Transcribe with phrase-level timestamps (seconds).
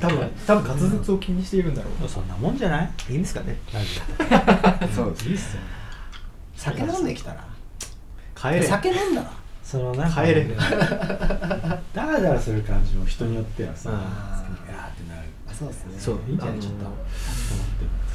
[0.00, 2.08] 多分多分滑舌を気にしているんだろう。
[2.08, 4.00] そんなもんじゃないいいんですかねラジ
[4.94, 5.62] そうオいいっすよ。
[6.54, 7.44] 酒飲んできたら。
[8.34, 9.32] 帰れ酒飲んだら。
[9.62, 10.44] そのな帰れ。
[10.44, 10.56] ね
[11.92, 13.90] ダラダラする感じも人によってはさ
[15.58, 15.98] そうですね。
[15.98, 17.04] そういいんじゃないちょっと思って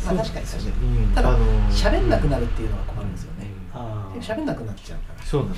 [0.06, 0.70] まあ確かに確かに。
[1.06, 1.14] うん。
[1.14, 3.48] ただあのー喋んなくなるっていうのが困るんですよね。
[3.74, 5.56] ああ喋んなくなっちゃうかそうなの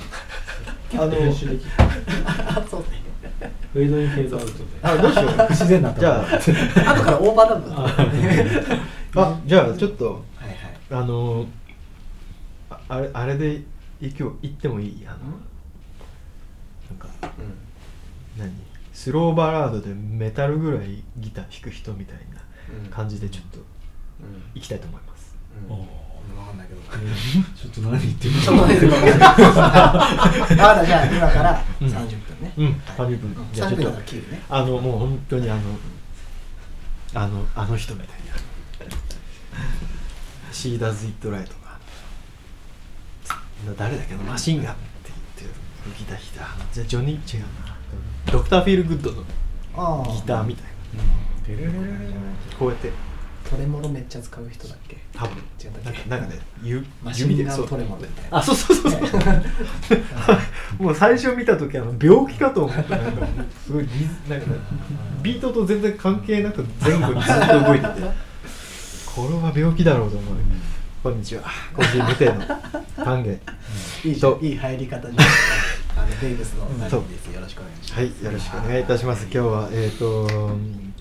[0.88, 2.86] 結構編集できるらそうね。
[3.72, 4.64] フェードインフェードアウトで。
[4.82, 5.26] あどうしよう。
[5.28, 6.24] 不自然なじゃあ。
[6.36, 7.76] 後からオーバーダブル。
[7.76, 10.56] ああじゃあちょっとはいはい。
[10.90, 11.46] あの
[12.70, 13.62] ああれあれで
[14.00, 15.04] 今日行ってもいい？
[15.06, 15.18] あの
[16.90, 17.08] なんか
[18.38, 18.52] 何？
[18.94, 22.40] スローバラードでメタルぐらいギター弾く人みたいな
[22.84, 22.90] うん。
[22.90, 23.64] 感じでちょっとうん。
[24.54, 25.36] 行きたいと思います。
[25.68, 25.74] うん。
[25.74, 25.86] おー。
[26.36, 26.80] 分かんないけど。
[27.60, 28.52] ちょっと何言ってる じゃ
[31.02, 31.88] あ今からうん。
[31.88, 32.52] 30分ね。
[32.56, 32.66] うん。
[32.66, 32.74] はい。
[32.96, 33.36] 30分。
[33.52, 34.42] じゃあ30分だちょっとから切るね。
[34.48, 35.60] あのもう本当にあの
[37.14, 38.34] あのあの人みたいな
[40.52, 41.78] 「シーダズ・イット・ライトが」
[43.78, 45.54] 誰だっけなマシンガンって言って
[45.88, 46.74] るギター弾いた。
[46.74, 47.73] じゃあジョニー違うな
[48.34, 49.22] ドクター・フィール・グッドの
[50.12, 50.72] ギターみたいな。
[52.58, 52.90] こうやって。
[53.48, 54.96] トレモロめっちゃ使う人だっけ？
[55.12, 55.36] 多分。
[55.62, 56.08] 違ったっけ？
[56.10, 58.38] なんかねゆマシンガントレモロみたいな。
[58.38, 59.20] あそうそうそうそう。
[60.82, 62.96] もう最初見た時あの病気かと思った。
[62.96, 63.26] なんか
[63.64, 63.86] すごい
[64.28, 64.46] なんか
[65.22, 68.00] ビートと全然関係なく前後にずっと動いてて。
[69.14, 70.34] これは病気だろうと思う。
[71.04, 71.42] こんにちは。
[71.72, 72.40] 個人無定の。
[73.04, 73.38] 歓迎
[74.04, 74.38] いいじゃん。
[74.42, 75.24] いい入り方じゃん
[75.96, 77.94] あのデイブスのナリーですよろしくお願いします。
[77.94, 79.22] はいよろしくお願いいたします。
[79.24, 80.26] 今日はえっ、と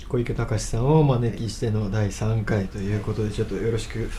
[0.08, 4.10] 小池隆さんをお招きしての第3回ということでちょっとよろしく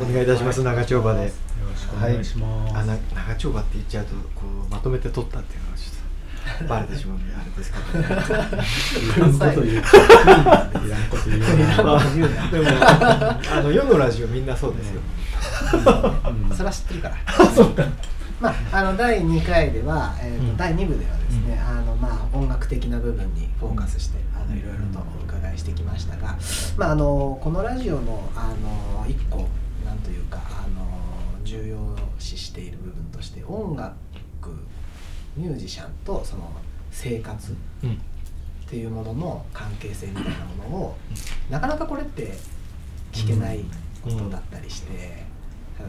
[0.00, 1.24] お願いいたします、長丁場で。
[1.24, 1.30] よ
[1.68, 7.98] ろしくお願いします、あな長丁場って言っちゃうとこうまとめて撮ったっていうのがちょっとバレてしまうんであれですけど、
[9.16, 11.40] いらんこと言ういらんこと言う
[11.84, 12.68] まあ言うなでも
[13.52, 15.00] あの世のラジオみんなそうですよ、
[15.72, 16.54] うん。
[16.54, 17.16] それは知ってるから
[18.40, 20.56] まあ、あの第2回では、えーとうん。
[20.56, 26.38] 第2部ではですね、あのまあ、音楽的な部分にフォーカスして、あのいろいろとお伺いしてきましたが、
[26.76, 28.54] まあ、あのこのラジオのあ
[29.02, 29.46] の一個
[29.84, 31.76] なんというかあの重要
[32.18, 33.94] 視している部分として音楽
[35.36, 36.50] ミュージシャンとその
[36.90, 37.90] 生活うん。
[38.70, 40.30] っていうものの関係性みたいな
[40.64, 40.96] ものを、
[41.50, 42.34] なかなかこれって
[43.12, 43.64] 聞けない
[44.00, 45.24] ことだったりして、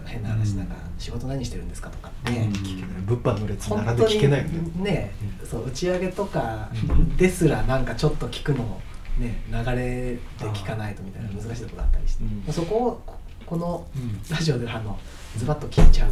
[0.05, 2.51] 変な話なんか仕事何してるんですかとかって、うん。
[2.53, 5.47] 聞けない物販の列本並んで当聞けないよねにね、うん。
[5.47, 8.81] そう打ち上げとかうんですらなんかちょっと聞くの
[9.19, 12.53] ね流れで聞かないとみたいな難しいところがあったりして、うん。
[12.53, 13.15] そこをこ
[13.45, 14.21] このうん。
[14.29, 14.97] ラジオであの
[15.37, 16.11] ズバッと聞いちゃう,、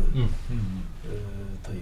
[1.61, 1.81] という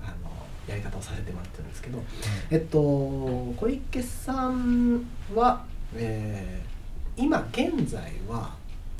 [0.00, 0.30] あの
[0.66, 2.02] やり方をさせてもらってるんですけど、
[2.50, 5.64] えっと小池さんは、
[5.94, 6.72] えー
[7.14, 8.54] 今現在は、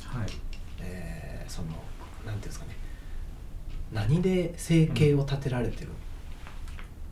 [0.05, 0.27] はい。
[0.81, 1.69] えーその
[2.25, 2.75] なんていうんですかね。
[3.91, 5.89] 何で生計を立てられてる？
[5.89, 5.93] ん。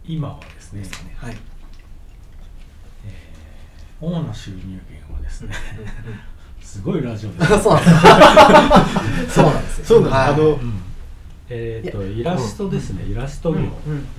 [0.05, 0.79] 今はですね。
[0.81, 1.37] ですかね、はい。
[3.05, 5.53] えー主な収入源はですね
[6.59, 9.39] すごいラジオで そうすなんです。
[9.39, 9.85] よ そうなんですよ。
[9.85, 10.13] そうなんです。
[10.15, 10.29] はい。
[10.29, 10.81] あのうん。
[11.49, 13.03] えっとイラストですね。
[13.03, 13.59] イラスト業。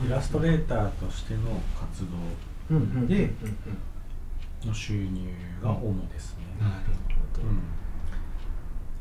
[0.07, 1.41] イラストレーターとしての
[1.75, 2.05] 活
[2.71, 3.33] 動で
[4.65, 5.29] の収入
[5.63, 6.73] が主ですね、なる
[7.35, 7.49] ほど。
[7.49, 7.57] うん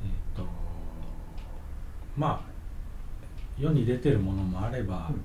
[0.03, 0.47] えっ、と
[2.17, 2.51] まあ
[3.59, 5.23] 世に出てるものもあれば、うん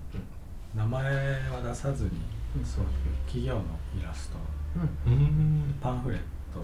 [0.77, 2.11] 名前は出さずに、
[2.59, 2.65] うん。
[2.65, 2.91] そういう
[3.25, 3.63] 企業の
[3.99, 4.37] イラスト
[5.07, 5.13] うん。
[5.13, 5.75] うん。
[5.81, 6.19] パンフレッ
[6.53, 6.61] ト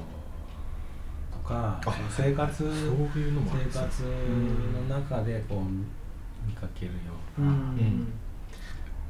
[1.33, 4.03] とかあ生活生活
[4.91, 6.99] の中でこう見かけるよ
[7.39, 8.07] ううな、ん。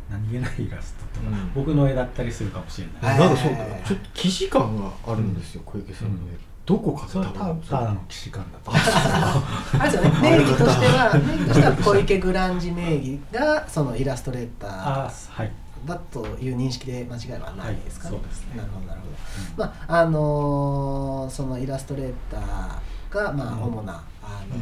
[0.09, 1.53] 何気ないイラストとか、うん。
[1.53, 3.53] 僕の絵だったりするかもしれない、はいなんかそう
[3.85, 8.71] ちょっと既視感があるんですよ小池さんの絵どこかで多分ただの既視感だと。
[8.73, 15.53] あれですよね 名義としては名義としては小池グランジ名義がそのイラストレーターはい。
[15.85, 18.57] だという認識で間違いはないですかね、はいそうですね。
[18.57, 19.13] なるほどなるほど。
[19.13, 19.59] うん。
[19.59, 23.63] まああのーそのイラストレーターがまあうん。
[23.65, 24.57] 主な、あの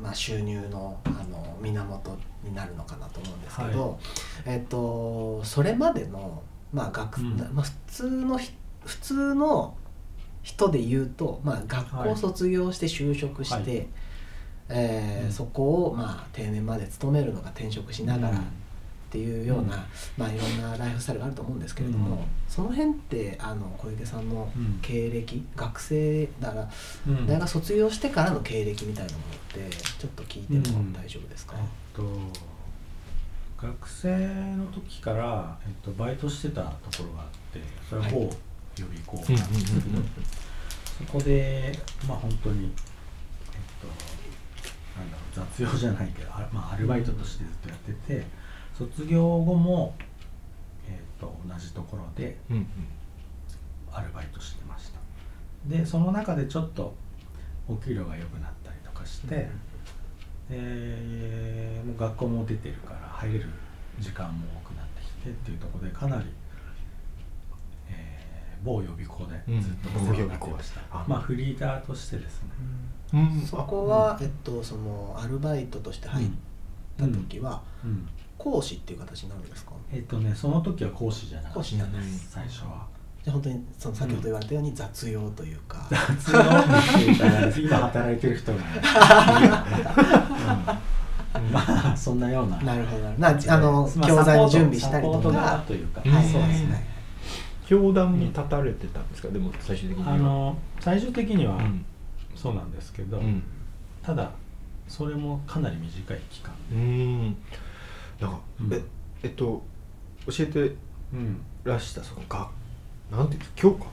[0.00, 3.98] ーまあ、収入のあの源になるのかなと思うんですけど、
[4.44, 6.42] えっとそれまでの、
[6.72, 7.36] まあ学うん。
[7.52, 8.52] まあ、普通のひ
[8.84, 9.76] 普通の
[10.42, 13.88] 人で言うと、まあ、学校卒業して就職して、はい。
[14.68, 15.32] えーうん。
[15.32, 18.38] そこを、まあ、定年まで勤めるのか転職しながら、うん。
[18.38, 18.40] っ
[19.12, 19.86] ていうような、
[20.16, 22.24] まあ、いろんなライフスタイルがあると思うんですけれども、うん。
[22.48, 24.78] その辺ってあの小池さんのうん。
[24.80, 26.70] 経歴、学生だから
[27.06, 27.26] うん。
[27.26, 31.56] 大学卒業してからの経歴みたいなものってちょっと聞いても大丈夫ですか、
[31.94, 32.02] と
[33.60, 34.08] 学生
[34.56, 38.36] の時から、えっと、バイトしてたところがあってそれは某はい
[38.78, 41.78] 予備校が、そこで
[42.08, 42.70] まあ本当にえっ
[43.80, 43.86] と
[44.98, 48.26] なんだろう雑用じゃないけどあ、まあ、アルバイトとしてずっとやってて
[48.76, 49.94] 卒業後も、
[50.88, 52.38] えっと、同じところで
[53.92, 54.98] アルバイトしてました。
[55.66, 56.94] でその中でちょっと
[57.68, 59.48] お給料が良くなったりとかして、
[60.50, 60.56] で
[61.86, 63.46] もう学校も出てるから入れる
[64.00, 66.24] 時間も多くなってきてっていうところでかなり、
[68.62, 72.48] 某予備校でずっとお世話になってました、うんまあフリーターとしてですね、
[73.14, 73.40] うん。
[73.46, 76.28] そこは、えっと、そのアルバイトとして入っ
[76.96, 78.08] た時は、うん。
[78.38, 79.72] 講師っていう形になるんですか？
[79.92, 82.02] えっ、とねその時は講師じゃなかった講師じゃない。
[82.28, 82.86] 最初は。
[83.22, 86.48] じゃあ本当にその先ほど言われたように雑用というか、雑用って
[87.06, 88.64] 言ったら今働いてる人がね、
[91.36, 91.52] うん。
[91.52, 92.56] まあそんなような。
[92.62, 93.08] なるほど。
[93.10, 96.12] なあのまあ教材の準備したりとサポート側かというか、うん。
[96.12, 96.24] はい。
[96.24, 96.84] そうですね、
[97.72, 99.28] 教団に立たれてたんですか？
[99.28, 100.12] でも最終的には。
[100.12, 101.84] あの最終的にはうん。
[102.36, 103.42] そうなんですけど、うん。
[104.02, 104.30] ただ
[104.86, 107.36] それもかなり短い期間、うん。
[108.20, 108.74] なんかうん。
[108.74, 108.82] え
[109.22, 109.62] えっと
[110.26, 110.76] 教えて
[111.14, 112.50] うん、らしたそのが
[113.10, 113.86] なんていうんですか教科？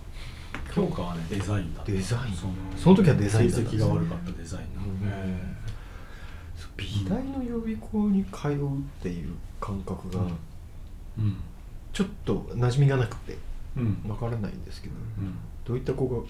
[0.75, 1.91] 教科はねデザインだった。
[1.91, 2.33] デザイン。
[2.33, 3.79] そのその時はデザインだったんですね。
[3.79, 4.81] 成績が悪かったデザインの、
[6.57, 10.23] そう美大の予備校に通うっていう感覚が
[11.17, 11.37] うん。
[11.93, 13.31] ちょっと馴染みがなくて。
[13.31, 13.39] うん
[14.07, 15.37] わからないんですけど、うん。
[15.65, 16.21] どういった子が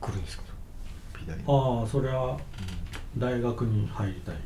[0.00, 0.44] 来るんですか？
[1.20, 1.44] 美大に。
[1.46, 2.38] ああそれは
[3.18, 4.36] 大学に入りたい、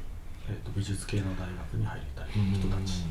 [0.48, 3.04] えっと美術系の大学に入りたい人たち、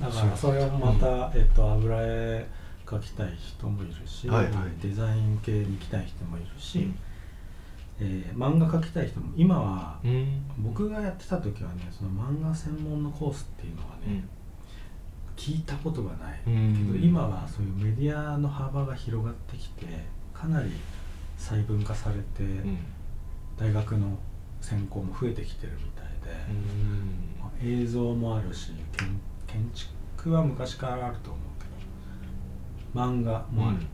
[0.00, 2.46] だからそれをまた、えっと油絵
[2.84, 4.54] 描きたい人もいるし、はいはい。
[4.82, 6.98] デザイン系に行きたい人もいるし、うん。
[8.00, 10.42] えー漫画描きたい人も今はうん。
[10.58, 14.24] 僕がやってた時はねその漫画専門のコースっていうのはね、
[15.36, 16.92] 聞いたことがない、うん。
[16.92, 19.86] けど今はそういうメディアの幅が広がってきて
[20.32, 20.70] かなり
[21.38, 22.78] 細分化されて、うん。
[23.54, 24.18] 大学の
[24.60, 26.34] 専攻も増えてきてるみたいで、
[27.38, 29.08] まあ映像もあるし建
[29.46, 33.86] 建築は昔からあると思うけど漫画もある、うん。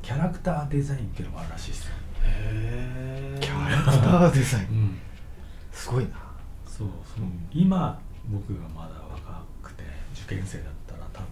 [0.00, 1.94] キャラクターデザインっていうのもあるらしいですよ、
[2.24, 4.64] へえキャラクターデザイン。
[4.64, 4.98] うん、
[5.70, 6.10] すごいな。
[6.66, 7.46] そうそう、うん。
[7.52, 8.00] 今
[8.30, 8.94] 僕がまだ
[10.28, 11.26] 受験生だったら多分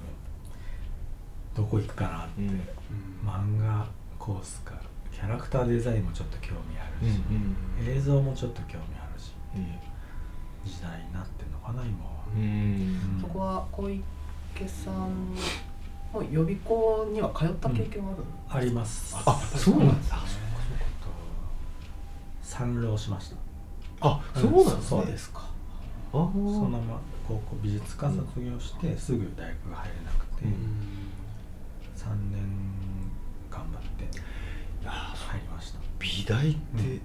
[1.54, 2.60] どこ行くかなって、うん。
[3.28, 3.86] 漫画
[4.18, 4.72] コースか
[5.12, 7.20] キャラクターデザインもちょっと興味あるし、
[7.98, 9.32] 映像もちょっと興味あるし
[10.64, 13.18] 時代になってんのかな今は、うん。
[13.20, 14.02] そこは小池
[14.66, 15.34] さん
[16.12, 18.12] も予備校には通った経験は
[18.48, 19.14] あるんあります。
[19.14, 20.16] あそうなんですね
[22.42, 23.36] 参浪しました。
[24.00, 25.55] あそうなんですねそうですか
[26.12, 30.50] そのまま高校美術科卒業してすぐ大学が入れなくて、うん。
[31.96, 32.42] 3年
[33.50, 34.08] 頑張って
[34.88, 35.78] 入りました。
[35.98, 37.00] 美大って、うん。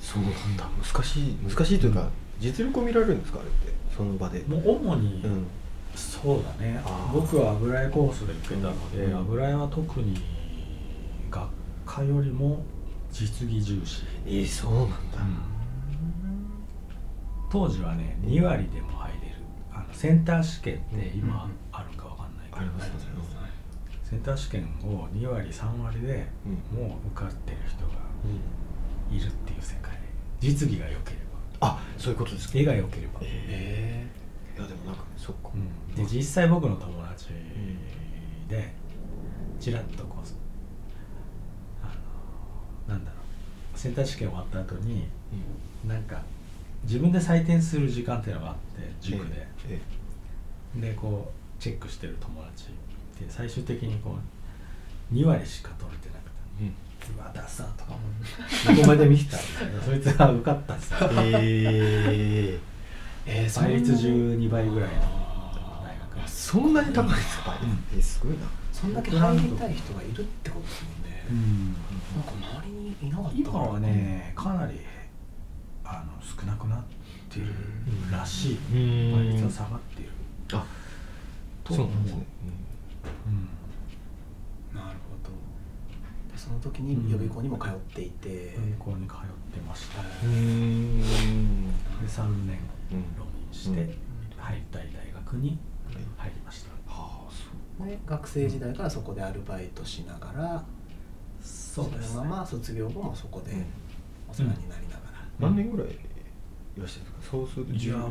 [0.00, 0.64] そうなんだ。
[0.94, 1.36] 難しい。
[1.48, 2.08] 難しいというか、
[2.40, 3.74] 実力を見られるんですかあれって？
[3.96, 4.42] その場で。
[4.46, 5.46] もう主に、うん。
[5.94, 6.80] そうだね。
[7.12, 9.18] 僕は油絵コースで受けたので、うん。
[9.18, 10.20] 油絵は特に
[11.30, 11.48] 学
[11.86, 12.62] 科よりも
[13.10, 14.96] 実技重視、えー、そうなんだ、
[17.54, 19.36] 当時はね2割でも入れる。
[19.72, 22.94] あのセンター試験って今あるかわかんないけど、ありますね。
[24.02, 26.76] センター試験を2割3割でうん。
[26.76, 27.92] もう受かってる人が
[29.08, 29.92] いるっていう世界。
[30.40, 31.18] 実技が良けれ
[31.60, 31.68] ば。
[31.68, 32.58] あそういうことですか。
[32.58, 34.08] 絵が良ければ、え
[34.56, 34.58] え。
[34.58, 35.94] いやでもなんかそっか、うん。
[35.94, 37.28] で実際僕の友達
[38.48, 38.72] で
[39.60, 40.26] ちらっとこう
[41.84, 41.86] あ
[42.88, 43.18] のなんだろ
[43.76, 43.78] う。
[43.78, 45.08] センター試験終わった後に
[45.86, 46.20] なんか
[46.84, 49.80] 自分で採点する時間っていうのがあって塾で、え
[50.76, 52.66] でこうチェックしてる友達
[53.18, 54.16] で最終的にこ
[55.12, 57.16] う2割しか取れてなくてえうん。
[57.16, 57.98] うわダサとかも
[58.76, 59.42] どこまで見てたら
[59.82, 60.98] そいつが受かったっすよ。
[61.12, 62.58] え
[63.26, 65.00] えー、倍率そんな12倍ぐらいの
[65.82, 66.30] 大学。
[66.30, 67.96] そんなに高いんですか、うん。
[67.96, 68.46] えー、すごいな。
[68.72, 71.76] そんだけ入りたい人がいるってことですもんね、うん。
[72.16, 74.80] なんか周りにいなかった今はねかなり
[75.84, 76.82] あの少なくなっ
[77.28, 77.52] ている
[78.10, 78.56] らしい。
[78.56, 78.58] う
[79.12, 79.16] ん。
[79.26, 80.10] 倍率は下がっている。
[80.52, 80.64] あ
[81.62, 81.92] とそうね、
[83.26, 83.48] うん。
[84.76, 85.30] なるほど。
[86.32, 89.18] でその時に予備校にも通っていて、予備校に通っ
[89.52, 90.02] てました。
[90.02, 92.58] で3年
[93.16, 93.94] 浪人してうん。
[94.38, 95.58] 入りたい大学に
[96.16, 96.70] 入りました。
[96.90, 97.30] はあ
[97.78, 97.86] そう。
[97.86, 100.64] で学生時代からそこでアルバイトしながら
[101.42, 103.66] そのまま卒業後もそこでうん。
[104.26, 104.83] お世話になり
[105.38, 105.90] 何年ぐらいい
[106.78, 107.36] らっしゃるんですか？
[107.36, 108.02] そうするといや10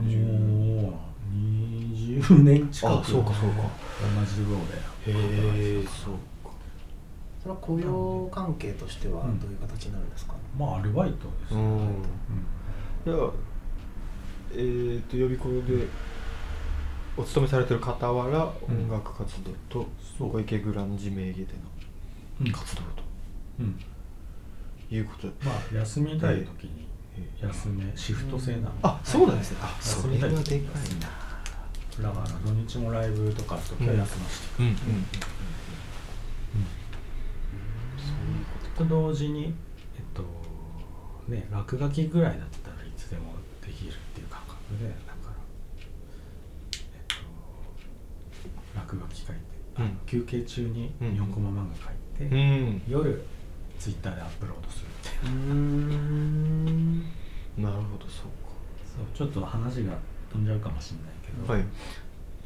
[0.84, 3.00] もう20年近く。
[3.00, 3.64] あそうかそうか。
[4.20, 4.60] 同じとこ
[5.06, 5.18] ろで。
[5.18, 6.14] へえそう
[6.46, 6.52] か。
[7.42, 11.80] それは雇用関係としてはうんどういう形になるんですか、まあアルバイトですねうん。
[11.80, 12.04] うん。
[13.06, 13.32] じゃあ
[14.54, 15.88] えー、と予備校で
[17.18, 18.84] お勤めされてる傍ら、うん。
[18.86, 19.88] 音楽活動と
[20.18, 20.32] そう。
[20.32, 21.48] 小池グランジ名義で
[22.42, 22.48] うん。
[22.48, 22.82] の活動
[23.60, 23.80] うん。
[24.90, 26.83] ということで、まあ休みたい時にえ
[27.42, 29.58] 休めシフト制なんであそうなんですね。
[29.62, 30.60] あそれはでかい時
[31.02, 32.10] な。
[32.10, 34.48] だから土日もライブとかある時は休ませて。
[34.60, 34.76] うんうん
[38.76, 39.54] と同時に
[39.96, 40.24] えっと
[41.28, 43.34] ね落書きぐらいだったらいつでも
[43.66, 45.36] できるっていう感覚でだから
[46.74, 49.42] えっと落書き書いて、
[49.76, 50.00] あうん。
[50.06, 51.08] 休憩中にうん。
[51.10, 52.82] 4コマ漫画書いて、うん。
[52.88, 53.24] 夜
[53.84, 55.34] ツイッターでアップロードするっていう。
[55.34, 57.00] うーん。
[57.58, 58.32] なるほどそう
[58.86, 59.98] そうちょっと話が
[60.32, 61.66] 飛んじゃうかもしれないけど、かはい。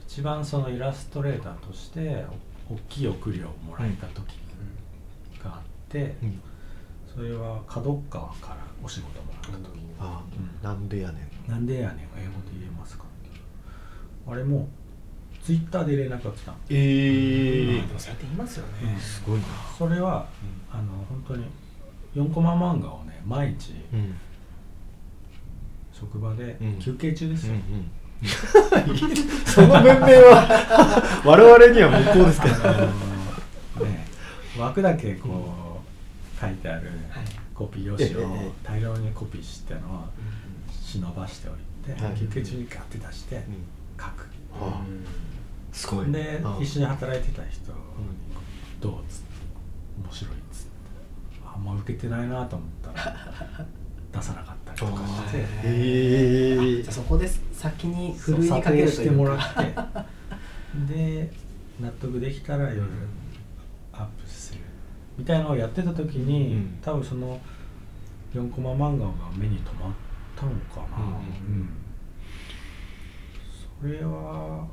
[0.08, 2.26] 一番そのイラストレーターとして
[2.68, 4.40] お大きい送りをもらえた時
[5.44, 6.42] があって、うん。
[7.14, 9.80] それは角川からお仕事もらった時。
[10.00, 10.64] あ、うん。
[10.64, 11.52] なんでやねん。
[11.52, 13.06] なんでやねん英語で言えますか？
[14.28, 14.68] あれも
[15.48, 16.52] ツイッターで連絡が来た。
[16.52, 19.46] のえまあでもそうやって言いますよね、すごいな。
[19.78, 20.28] それは、
[20.70, 21.46] あの本当に
[22.18, 24.18] 4コマ漫画をね毎日うん。
[25.94, 26.80] 職場でうん。
[26.80, 27.54] 休憩中ですよ、
[29.46, 32.74] その文明は 我々には無効ですけどあ
[33.80, 34.06] のね
[34.60, 35.82] 枠だけこ
[36.38, 37.26] う書いてあるはい。
[37.56, 38.52] コピー用紙をええええ。
[38.66, 40.10] 大量にコピーしてのを
[40.70, 42.18] 忍ばしておいて、はい。
[42.18, 43.46] 休憩中にガッて出して
[43.98, 44.82] 書く、はあ
[45.78, 46.12] すごい。
[46.12, 47.72] であ一緒に働いてた人。
[47.72, 47.78] に
[48.82, 49.28] 「どう?」っつって
[50.04, 50.72] 「面白い」っつって。
[51.46, 53.66] あんま受けてないなと思ったら
[54.14, 55.38] 出さなかったりとかして。
[55.38, 60.94] へえじゃあそこで先にふるいにかけしてもらって。
[60.94, 61.32] で
[61.80, 62.84] 納得できたら夜
[63.94, 64.62] アップする
[65.18, 66.80] みたいなのをやってた時に、うん。
[66.82, 67.40] 多分その
[68.34, 69.94] 4コマ漫画が目に留まっ
[70.36, 71.14] たのかな、うん。
[71.14, 71.70] うん。
[73.82, 74.68] それは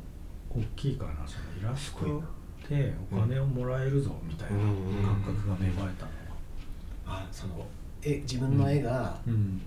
[0.55, 2.23] 大きいかなそのイラスト
[2.69, 7.67] でお金をもらえるぞみたいな感覚が芽生えたのは、あその
[8.03, 9.61] 絵自分の絵がうん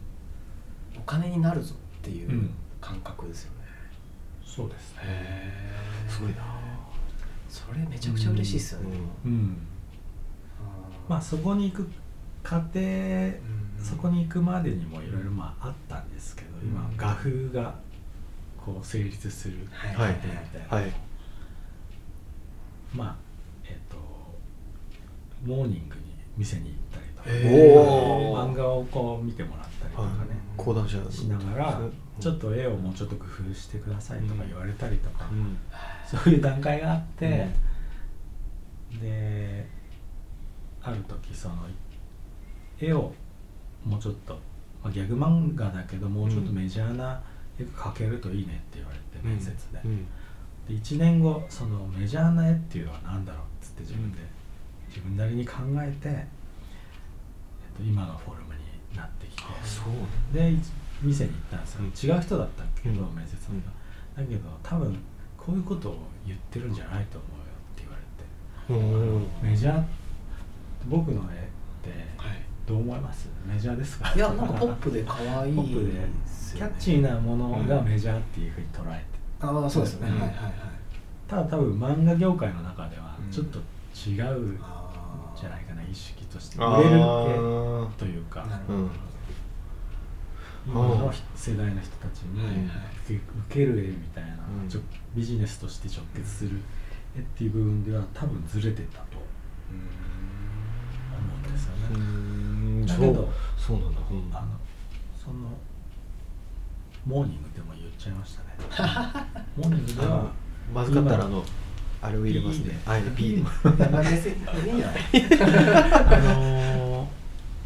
[0.97, 2.49] お金になるぞっていううん。
[2.79, 3.57] 感覚ですよね、
[4.45, 5.51] そうですね。
[6.07, 6.37] すごいな。
[7.49, 9.57] それめちゃくちゃ嬉しいですよね、うん
[11.09, 11.89] まあそこに行く
[12.43, 12.79] 過程
[13.81, 16.97] そこに行くまでにもいろいろまああったんですけど今うん。
[16.97, 17.73] 画風が
[18.67, 19.95] こう成立するはい。
[19.95, 20.67] 過程みたい。
[20.69, 20.93] な、はい。
[22.93, 23.15] まあ
[23.63, 23.95] えっ、と
[25.45, 26.01] モーニングに
[26.35, 31.81] 店に行ったりとか漫画をこう見てもらったりとかね、講談社しながら
[32.19, 35.57] ちょっとと絵をもうちょっと工夫してくださいとか言われたりとか、うん。
[36.05, 37.47] そういう段階があって、
[39.01, 39.65] で
[40.81, 41.55] ある時その
[42.81, 43.13] 絵を
[43.85, 44.33] もうちょっと、
[44.83, 47.21] まあ、ギャグ漫画だけどもうちょっとメジャーな絵が
[47.65, 50.05] 描けるといいねって言われて面接で,、うん。
[50.67, 54.19] で1年後そのメジャーな絵っていうのは何だろうっつって自分で、
[54.87, 59.43] 自分なりに考えて、えっと、今のフォルムになってきて。
[59.63, 60.33] そう。
[60.33, 60.59] でい
[61.01, 62.17] 店に行ったんですよ、うん。
[62.17, 62.89] 違う人だったけ？
[62.89, 63.15] ど、うん。
[63.15, 64.97] 面接の人、だけど多分
[65.37, 68.01] こういうことを言ってるんじゃないと思うよって言われ
[69.41, 69.47] て。
[69.47, 69.83] メジャー
[70.87, 71.37] 僕の絵っ
[71.83, 72.36] てはい
[72.67, 73.29] どう思います？
[73.47, 74.13] メジャーですか？
[74.13, 75.91] いやなんかポップで可愛いポップで
[76.53, 79.05] キャッチーなものがメジャーっていうふうに捉えて。
[79.39, 80.19] ああそうですね、うん。
[80.19, 80.53] はいはいはい。
[81.27, 83.31] ただ多分漫画業界の中ではうん。
[83.31, 84.59] ちょっと違うん
[85.39, 86.57] じゃないかな意識として。
[86.59, 86.99] あ売れる
[87.97, 88.45] というか。
[88.45, 88.89] なるほど、うん。
[90.67, 92.67] 今の世代の人たちに
[93.05, 94.31] 受ける絵みたいな、
[94.63, 94.69] うん。
[94.69, 94.81] ちょ
[95.15, 96.59] ビジネスとして直結する
[97.15, 99.23] 絵っていう部分では多分ずれてたと思
[101.35, 101.99] うんですようね。
[102.95, 104.01] んだけどそうなんだ。
[104.11, 104.35] うん。
[104.35, 104.47] あの
[105.17, 105.35] その
[107.05, 109.27] モーニングでも言っちゃいましたね。
[109.57, 110.25] モーニングでは
[110.73, 111.43] まずかったらあの
[112.01, 112.63] あれを入れますね。
[112.65, 112.79] いいね。
[112.85, 114.87] あれ P でいや
[116.09, 117.07] まあのー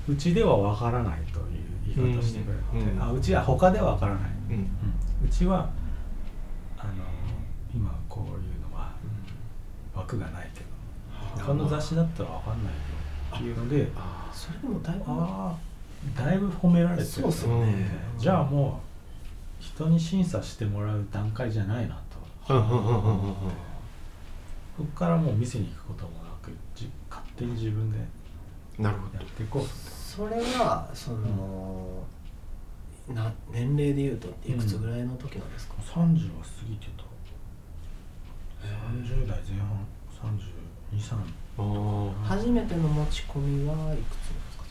[0.08, 4.68] うちではわからないという言い方してくれて、うんうんあうちは他ではわからない、うんうん
[5.24, 5.70] うちは
[6.78, 6.96] あのー
[7.74, 8.92] 今こういうのは
[9.96, 10.66] 枠がないけど
[11.46, 12.80] 他の雑誌だったらわかんないよ
[13.36, 18.82] っていうのであそれでもだいぶああだいぶ褒められてるそうですね、じゃあも
[19.60, 22.02] う人に審査してもらう段階じゃないな
[22.48, 22.54] と。
[22.54, 23.56] 思って
[24.78, 28.00] そこからもう店に行くこともなくじ勝手に自分で
[28.80, 32.04] やっていこうそれはその、
[33.08, 37.04] うん、な年齢でいうといくつぐらいの時なんですか、うん、30は過ぎてた。
[38.64, 39.86] 30代前半。
[40.22, 40.61] 30
[40.94, 41.16] 23
[42.24, 44.64] 初めての持ち込みはいくつですか？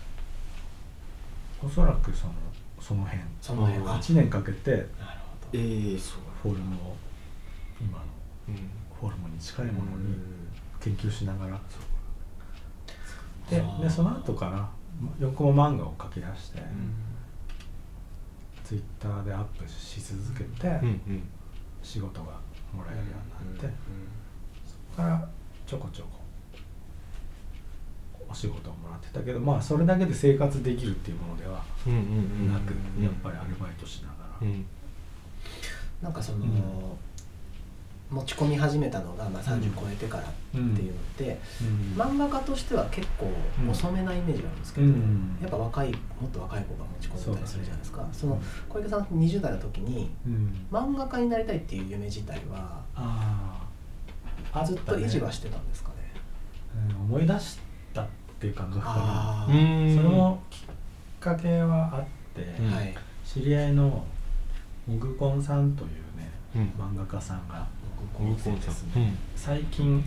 [1.64, 2.34] おそらくその
[2.80, 3.22] その辺。
[3.40, 3.84] その辺。
[3.84, 4.86] 8年かけてなるほ
[5.52, 5.96] ど、え、
[6.42, 6.96] フォルムを
[7.80, 8.04] 今の
[8.98, 10.16] フォルムに近いものに
[10.80, 11.60] 研究しながら、
[13.48, 14.68] ででその後から
[15.18, 16.62] 横漫画を書き出して、
[18.64, 20.80] ツイッターでアップし続けて、
[21.82, 22.32] 仕事が
[22.74, 23.04] もらえるよ
[23.40, 23.74] うになって、
[24.66, 25.28] そこから
[25.70, 26.08] ちょこちょこ
[28.28, 34.66] お仕事をもらってたけどまあそれだけで生活できるっていうものではなく、うんやっぱりアルバイトしながら、うん。
[36.02, 36.62] なんかその、うん。
[38.10, 40.74] 持ち込み始めたのが、まあ、30超えてからっていうのっ
[41.16, 42.00] て、うん。
[42.00, 43.30] 漫画家としては結構
[43.62, 45.38] うん遅めなイメージがあるんですけど、うん。
[45.40, 48.08] やっぱ若いもっと若い子が持ち込んでたりするじゃないですか。
[48.12, 50.66] そ,、の小池さん20代の時にうん。
[50.72, 53.59] 漫画家になりたいっていう夢自体はあ
[54.52, 55.94] あずっと維持はしてたんですかね。
[56.90, 57.58] うん思い出し
[57.92, 58.06] たっ
[58.38, 59.96] ていう感覚かなん。
[59.96, 60.60] それもきっ
[61.20, 62.04] かけはあっ
[62.34, 62.94] て、うんはい。
[63.24, 64.04] 知り合いの
[64.86, 66.62] モグコンさんというねうん。
[66.82, 67.66] 漫画家さんが
[68.16, 69.14] コミコンさんですね。
[69.36, 70.04] 最近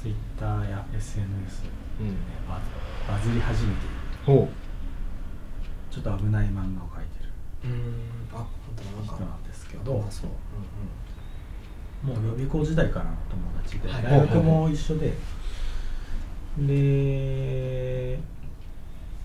[0.00, 1.68] ツイッターや SNS で、
[2.00, 2.08] うん。
[2.10, 2.14] ね
[2.48, 2.60] バ
[3.12, 3.94] バズり始めている。
[4.26, 4.48] ほ
[5.90, 7.30] ちょっと危ない漫画を描いてる。
[7.64, 8.28] うん。
[8.32, 8.46] あ本
[8.76, 8.90] 当だ。
[8.90, 9.84] なんか人なんですけど。
[9.84, 10.04] どう。
[10.10, 10.30] そう、
[12.02, 14.02] もう予備校時代からの友達で、はい。
[14.02, 15.12] 大学も一緒で、
[16.58, 18.18] で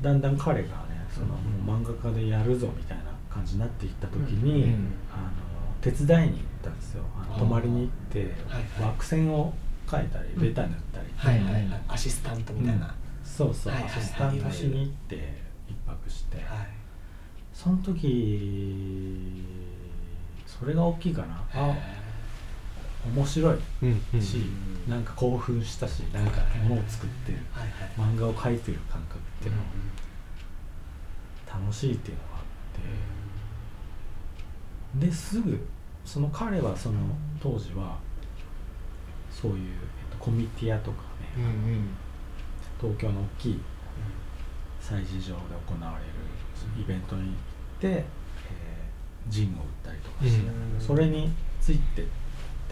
[0.01, 0.73] だんだん彼がね
[1.13, 4.69] その、もう漫画家でやるぞみたいな感じになっていった時に、うん。
[4.69, 5.53] うんあの
[5.83, 7.03] 手伝いに行ったんですよ。
[7.37, 8.33] 泊まりに行って、
[8.81, 9.53] 枠線を
[9.85, 11.81] 描いたりベタ塗ったり、はいはいはい。
[11.89, 16.45] アシスタントみたいな、そうそう、アシスタントしに行って一泊して、はい。
[17.53, 19.43] その時
[20.47, 21.43] それが大きいかな。
[21.53, 21.75] あ
[23.05, 23.57] 面白い
[24.21, 24.37] し、
[24.87, 24.91] うん。
[24.91, 27.91] なんか興奮したしなんか物を作ってるはいはい。
[28.15, 29.67] 漫画を描いてる感覚っていうのは
[31.61, 32.43] 楽しいっていうのがあっ
[34.99, 35.05] て。
[35.07, 35.59] ですぐ
[36.05, 36.99] その彼はその
[37.41, 37.97] 当時は
[39.31, 39.61] そういう、え
[40.15, 40.97] っと、コミティアとか
[41.37, 41.89] ねうんうん。
[42.79, 43.59] 東京の大きい
[44.81, 46.11] 催事場で行われる
[46.81, 47.31] イベントに行っ
[47.79, 48.03] て、えー
[49.29, 50.79] ジンを売ったりとかして、うん。
[50.79, 52.05] それについてっ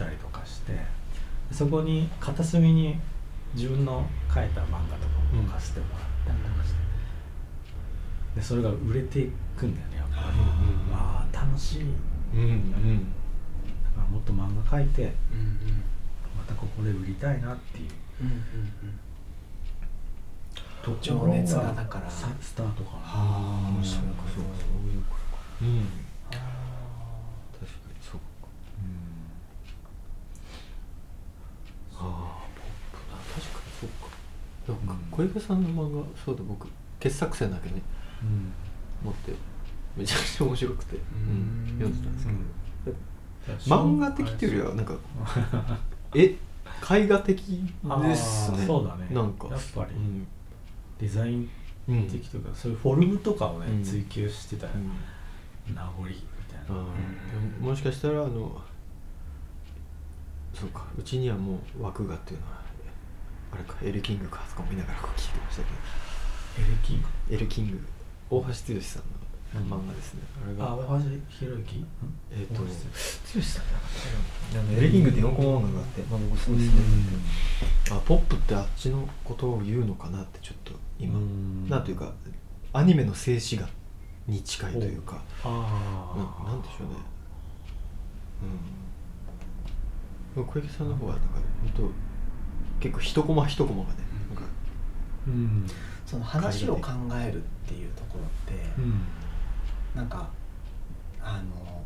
[0.02, 0.72] たりとかして
[1.50, 2.98] そこに片隅に
[3.54, 6.76] 自分の描いた漫画とかを置かせてもらったりとかして、
[8.36, 10.42] でそれが売れていくんだよねやっぱり、う
[10.90, 11.78] んああ楽しい。
[11.80, 11.84] だ
[12.34, 12.52] うんうん
[13.94, 15.84] からもっと漫画描いてうんうん。
[16.38, 17.90] またここで売りたいなっていう。
[18.22, 18.38] うんうん
[20.82, 22.10] ところ情熱がだから。
[22.10, 23.02] さスタートかな。
[23.04, 25.42] あーうんそうかそうかそういうことか。
[25.60, 25.86] うん
[26.30, 26.34] あ
[27.60, 28.20] 確かにそう
[28.80, 29.12] うん
[31.94, 34.51] ああポップな確かにそうかなんかうん
[35.10, 36.68] 小池さんの漫画そうだ僕
[37.00, 37.82] 傑作選だけね
[38.22, 38.52] うん。
[39.04, 39.32] 持って
[39.96, 41.66] めちゃくちゃ面白くて、うん。
[41.78, 42.26] 読んでたんです
[43.66, 44.94] けど、漫画的っていうよりはなんか
[46.14, 46.36] え
[46.90, 48.66] 絵画的ですね。
[48.66, 49.08] そうだね。
[49.10, 49.48] なんか。
[49.48, 49.94] やっぱり。
[49.94, 50.26] うん。
[50.98, 51.50] デザイン
[51.88, 53.82] うん的とか、そういうフォルムとかをね、うん。
[53.82, 55.74] 追求してたうん。
[55.74, 56.14] 名残み
[56.48, 58.60] たいな、うんでももしかしたらあの
[60.54, 62.61] そうかうちにはもう枠がっていうのは
[63.52, 65.68] あれかエルキングかとか思いながらこう聞いてましたけ
[66.62, 67.08] エレキング？
[67.30, 67.80] どエルキング。
[68.30, 68.74] 大橋剛さん
[69.68, 70.70] の漫画ですね、あれが。
[70.70, 71.84] あ大橋弘之？
[72.30, 72.72] えっ、と大橋
[73.40, 73.64] 剛さん。
[74.54, 76.80] だあのエレキングって4コマ漫画があって、まあ、僕すごい好きで
[77.94, 81.68] あポップってあっちのことを言うのかなってちょっと今、うん。
[81.68, 82.12] なんというか
[82.72, 83.68] アニメの静止画
[84.26, 85.22] に近いというか。
[85.44, 86.94] ああななんでしょうね。
[90.36, 90.44] うん。
[90.46, 91.34] 小池さんの方はなんか
[91.76, 92.11] 本当
[92.82, 93.96] 結構一コマ一コマがね
[95.28, 95.66] うん。
[96.04, 99.00] その話を考えるっていうところって、うん
[99.94, 100.26] なんか
[101.20, 101.82] あの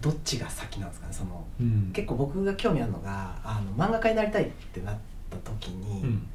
[0.00, 1.90] どっちが先なんですかねそのうん。
[1.92, 4.96] 結構僕が興味あるのがあの漫画家になりたいってなっ
[5.28, 6.26] た時に、うん。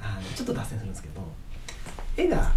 [0.00, 1.22] あのちょっと脱線するんですけど
[2.16, 2.52] 絵が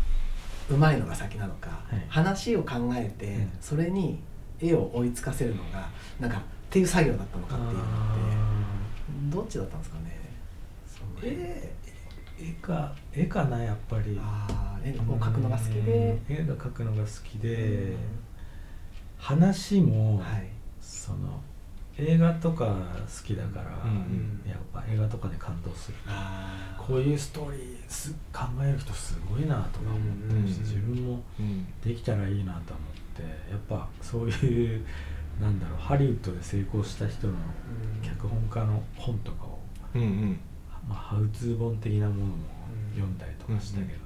[0.69, 2.05] うまいのが先なのか、はい。
[2.09, 3.51] 話を考えて、うん。
[3.61, 4.19] それに
[4.59, 5.87] 絵を追いつかせるのが
[6.19, 8.60] なんかっていう作業だったのかっていうのって
[9.29, 10.21] どっちだったんですかね。
[11.23, 11.73] 絵
[12.39, 14.17] 絵か絵かなやっぱり。
[14.19, 16.19] ああ絵を描くのが好きで。
[16.29, 16.35] うん。
[16.35, 17.95] 絵が描くのが好きで。
[19.17, 20.47] 話も、はい。
[20.81, 21.39] その
[21.97, 23.93] 映画とか好きだから、うんう
[24.47, 24.49] ん。
[24.49, 25.97] やっぱ映画とかで感動する。
[26.07, 34.85] あこういうストーリーす考える人すごいなとか思ってるし、うん自分もうんできたらいいなと思ってやっぱそういう
[35.41, 37.33] なんだろうハリウッドで成功した人の
[38.03, 39.59] 脚本家の本とかを、
[39.95, 40.39] うんうん。
[40.87, 42.37] まあ、ハウツー本的なものも
[42.93, 43.99] 読んだりとかしたけど、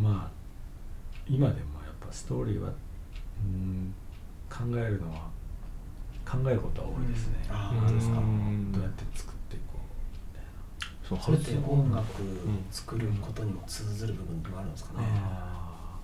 [0.00, 0.30] まあ
[1.28, 2.70] 今でもやっぱストーリーは
[3.44, 3.94] うん
[4.48, 5.28] 考えるのは
[6.24, 7.34] 考えることは多いですね、
[7.86, 7.94] うん。
[7.94, 8.18] ですか？
[8.18, 8.72] うん。
[8.72, 9.78] どうやって作っていこう
[10.30, 10.50] みたいな。
[11.06, 15.98] そうそれって音楽ん作ることにも通ずる部分もあるんですかね、あ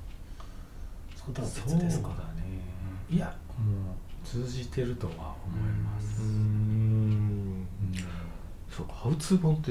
[1.17, 2.09] そことはそう別ですか？
[2.09, 2.61] だね。
[3.09, 3.35] いや
[4.25, 5.13] 通じてるとは
[5.47, 7.63] 思います、うん。
[7.63, 7.67] ん
[8.71, 9.71] そうハウツー本って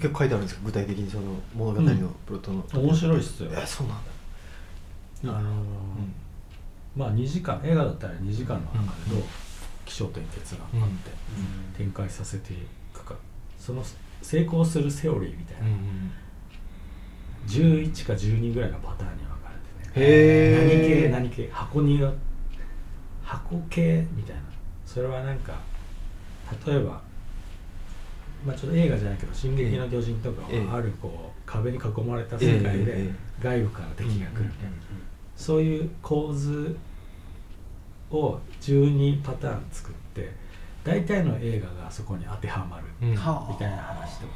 [0.00, 0.60] 結構書いてあるんですか？
[0.64, 3.50] 具体的にその物語のプロットの、面白いっすよ。
[3.52, 3.96] えそうなん
[5.32, 5.38] だ。
[5.38, 5.64] あのー
[6.96, 9.24] まあ2時間映画だったら2時間の中でどううん。
[9.84, 10.88] 起承転結があってうん。
[11.76, 12.56] 展開させてい
[12.92, 13.14] くか。
[13.58, 13.82] その
[14.22, 15.68] 成功するセオリーみたいな、
[17.46, 19.50] 11か12ぐらいのパターンに分か
[19.94, 20.66] れてね。
[20.66, 22.12] 何系何系箱によ
[23.28, 24.42] 箱系みたいな。
[24.86, 25.52] それはなんか
[26.66, 27.00] 例えば
[28.44, 30.64] まあちょっと映画じゃないけど「進撃の巨人」とかええ。
[30.64, 34.76] はあるこう壁に囲まれた世界でえ外部から敵が来るみたいな。
[35.36, 36.76] そういう構図
[38.10, 40.32] を12パターン作って
[40.82, 43.22] 大体の映画がそこに当てはまるみた
[43.68, 44.32] いな話とか。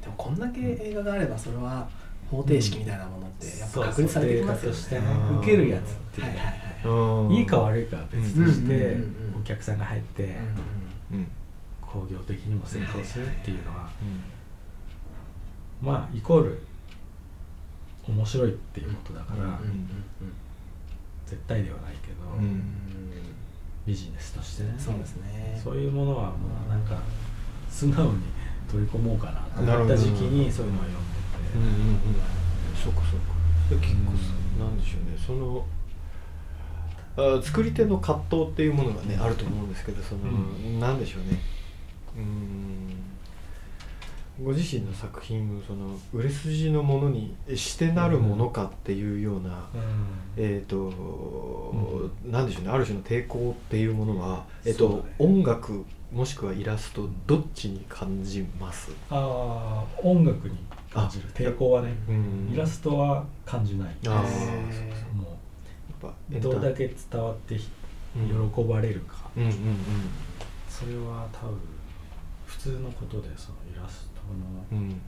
[0.00, 1.88] でもこんだけ映画があればそれは
[2.30, 5.06] 方程式みたいなものってやっぱ確立されてきますよね。
[5.38, 6.26] 受けるやつっていう。
[6.26, 7.32] はいねはいはいうん。
[7.32, 8.96] いいか悪いかは別として
[9.38, 10.36] お客さんが入って
[11.12, 11.26] うん
[11.80, 13.88] 興行的にも成功するっていうのは
[15.82, 15.86] うん。
[15.86, 16.62] まあイコール
[18.08, 19.88] 面白いっていうことだからうんうん
[21.26, 22.62] 絶対ではないけどうん。
[23.86, 24.74] ビジネスとしてね。
[24.78, 25.60] そうですね。
[25.62, 26.36] そういうものはも
[26.66, 26.98] うなんか
[27.70, 28.18] 素直に
[28.70, 31.05] 取り込もうかなと思った時期にそういうのを読ん
[31.56, 31.62] うん。
[31.62, 31.98] うんうん
[32.82, 33.20] そうかそう。
[33.20, 33.34] か
[33.70, 35.18] で結構さなんでしょうね。
[35.18, 35.66] その
[37.16, 41.40] あ作り手の葛藤っていうものがねあると思うんですけどその、うなんでしょうね。
[42.16, 42.76] うーん。
[44.44, 49.66] ご自身の作品をその売れ筋のものにしてなるものかっていうような、
[50.36, 50.92] えっ、と、
[52.26, 52.70] なんでしょうね。
[52.70, 55.14] ある種の抵抗っていうものは、えっとそうだね。
[55.18, 60.56] 音楽もしくはイラストどっちに感じます、ああ音楽に
[60.96, 61.28] 感じる。
[61.34, 61.94] 抵抗はね。
[62.08, 62.50] うん。
[62.52, 65.38] イラストは感じないあーへーも
[66.32, 67.68] うどれだけ伝わってひ
[68.14, 69.30] 喜ばれるか。
[69.36, 69.42] うん。
[69.44, 69.56] うんうん
[70.68, 71.58] それは多分
[72.44, 74.20] 普通のことでそのイラスト
[74.76, 75.00] のうん。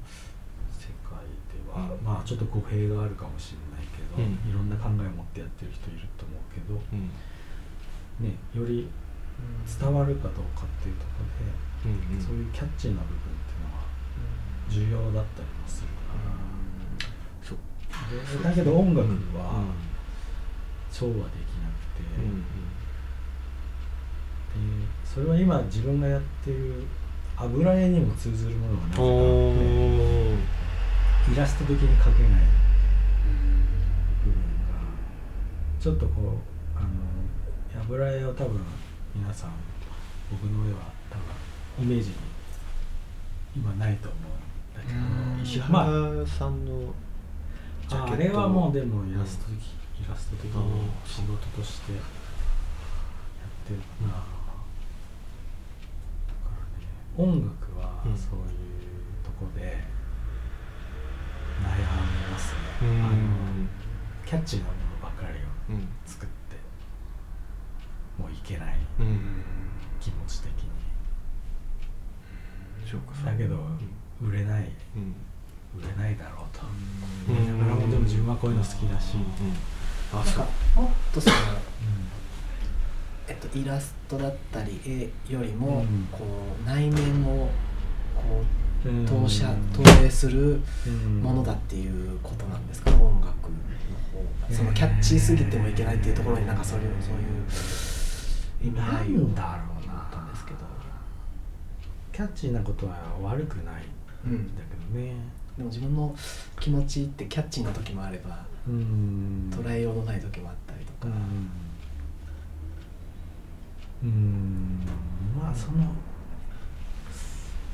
[0.72, 1.18] 世界
[1.52, 4.32] では、まあちょっと語弊があるかもしれないけど、うん。
[4.48, 7.10] いろんな考えを持ってやってる人いると思うけど、うん。
[8.24, 8.88] ね、より
[9.68, 11.20] 伝わるかどうかっていうとこ
[11.84, 12.24] ろで、うんうん。
[12.24, 13.27] そういうキャッチーな部分
[14.68, 15.92] 重要だったりもするか
[16.24, 17.58] ら、そう。
[18.38, 19.88] でだけど音楽はうん。
[20.90, 21.24] そうはでき
[21.62, 22.42] なくて、うん
[24.48, 26.84] でそれは今自分がやってる
[27.36, 29.12] 油絵にも通ずるものがなぜかあおっ
[29.54, 30.38] てー。
[31.34, 32.30] イラスト的に描けない
[34.24, 34.32] 部分
[34.66, 34.80] が
[35.80, 36.88] ちょっとこうあの
[37.82, 38.60] 油絵を多分
[39.14, 39.50] 皆さん
[40.30, 40.78] 僕の絵は
[41.10, 41.18] 多
[41.78, 42.14] 分イメージに
[43.56, 44.47] 今ないと思うん
[44.78, 44.98] だけど
[45.42, 46.94] 石まあ原さんの
[47.88, 49.54] ジャケットああれはもうでもイラスト的、
[50.04, 52.02] イラスト的に仕事としてやっ
[53.66, 54.24] てるかな、だか
[56.54, 56.86] らね
[57.16, 58.44] 音楽はうんそういう
[59.24, 59.82] とこで
[61.62, 61.72] 悩み
[62.30, 62.86] ますね、うん。
[63.02, 63.12] あの
[64.24, 65.38] キャッチーなものばかり
[65.74, 66.56] をうん作って
[68.22, 69.42] もういけないうん。
[69.98, 70.68] 気持ち的に。
[73.24, 73.56] だけど
[74.22, 74.68] 売れない。
[74.96, 75.14] うん。
[75.78, 76.64] 売れないだろうと。
[77.28, 77.58] うん。
[77.58, 79.16] だからもうでも自分はこういうの好きだし、
[80.12, 80.82] あそう。
[80.82, 81.38] もっとその、う
[83.28, 86.08] えっと、イラストだったり絵よりも、うん。
[86.10, 86.24] こ
[86.64, 87.48] う内面を
[88.14, 91.22] こんう投射投影するうん。
[91.22, 93.30] ものだっていうことなんですか、音楽の方
[94.48, 94.56] が。
[94.56, 99.92] そのキャッチーすぎてもいけないっていうところになんかそういうそういう意味合いんだろうな。
[99.92, 100.58] 思ったんですけど、
[102.12, 103.82] キャッチーなことは悪くない
[104.24, 104.32] うん。
[104.32, 105.14] んだけどね。
[105.56, 106.14] でも自分の
[106.60, 109.50] 気持ちってキャッチーな時もあればうん。
[109.52, 111.08] 捉えようのない時もあったりとか、
[114.02, 114.10] うん。
[114.10, 114.80] うん。
[115.40, 115.92] まあその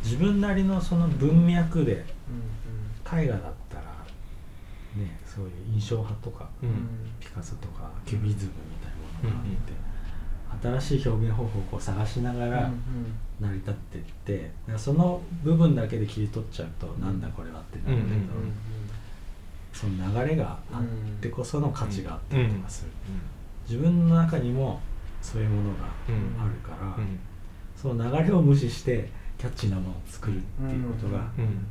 [0.02, 2.04] 自分なりのその文脈で
[3.12, 3.83] うん絵画だったら
[4.96, 6.72] ねそういう印象派とか、ううん。
[6.72, 6.74] ん
[7.20, 9.50] ピカソとかキュビズムみたいなものが
[10.61, 12.70] あって、新しい表現方法を探しながら
[13.44, 18.18] 成り立ってってその部分だけで切り取っちゃうと、なんだこれはってなるけど、
[19.72, 20.83] その流れがあっ
[21.20, 24.80] てこその価値があったりとかする、う自分の中にも
[25.20, 25.88] そういうものがん。
[26.40, 27.18] あるから、うん。
[27.76, 31.66] その流れを無視してキャッチーなものを作るっていうことがうん。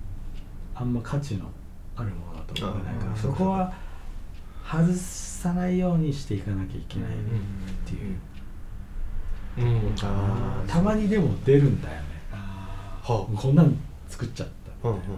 [0.76, 1.50] あんま価値の
[1.96, 3.74] あるものだと思えないからそこは
[4.66, 7.14] 外さないようにしていかなきゃいけないっ
[7.86, 8.18] ていう
[9.58, 9.96] うん。
[10.68, 12.04] たまにでも出るんだよね。
[12.32, 13.76] あはこんなん
[14.08, 14.48] 作っちゃっ
[14.82, 14.88] た。
[14.88, 15.02] あうんうん。
[15.02, 15.10] こ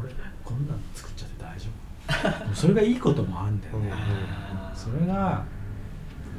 [0.00, 0.12] れ俺
[0.44, 1.68] こんなん作っちゃって大丈
[2.48, 2.54] 夫？
[2.54, 3.90] それがいいこともあるんだよね。
[3.92, 5.44] あそれが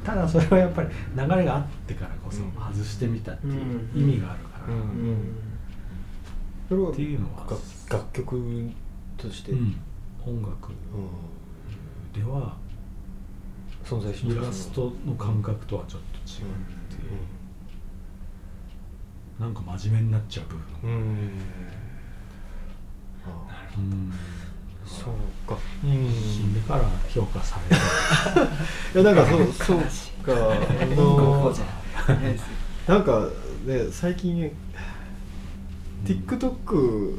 [0.04, 2.52] ただそれはやっぱり流れがあってからこそうん。
[2.52, 3.56] 外してみたっていうう
[3.98, 5.34] ん意味があるから、うんーうん。
[6.68, 8.70] それはっていうのは楽楽曲
[9.16, 9.76] として、うん。
[10.26, 12.20] 音楽うん。
[12.20, 12.56] では
[13.84, 17.06] 存在しますイラストの感覚とはちょっと違うってい
[19.38, 21.30] う、なんか真面目になっちゃう部分うん、うん。
[23.26, 23.30] あ
[23.76, 24.12] うん
[24.84, 25.54] そうか。
[25.84, 26.52] う死ん。
[26.54, 27.76] でから評価され
[28.96, 29.78] るいやなんかそうそう
[30.24, 30.32] か。
[30.32, 31.54] あの
[32.88, 33.28] なんか
[33.66, 34.50] ね最近
[36.04, 37.18] TikTok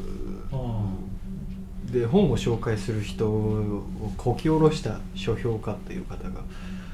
[1.91, 3.84] で本を紹介する人を
[4.17, 6.41] こき下ろした書評家という方が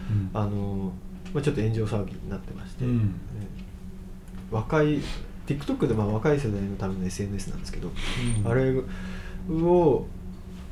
[0.10, 0.30] うん。
[0.34, 0.92] あの、
[1.34, 3.00] まあ、ちょっと炎上騒ぎになってまして、うん。
[3.00, 3.14] ね
[4.52, 5.00] 若い
[5.48, 7.90] TikTok でまあ若い世代のための SNS なんですけど、
[8.46, 8.52] うん。
[8.52, 8.74] あれ
[9.50, 10.06] を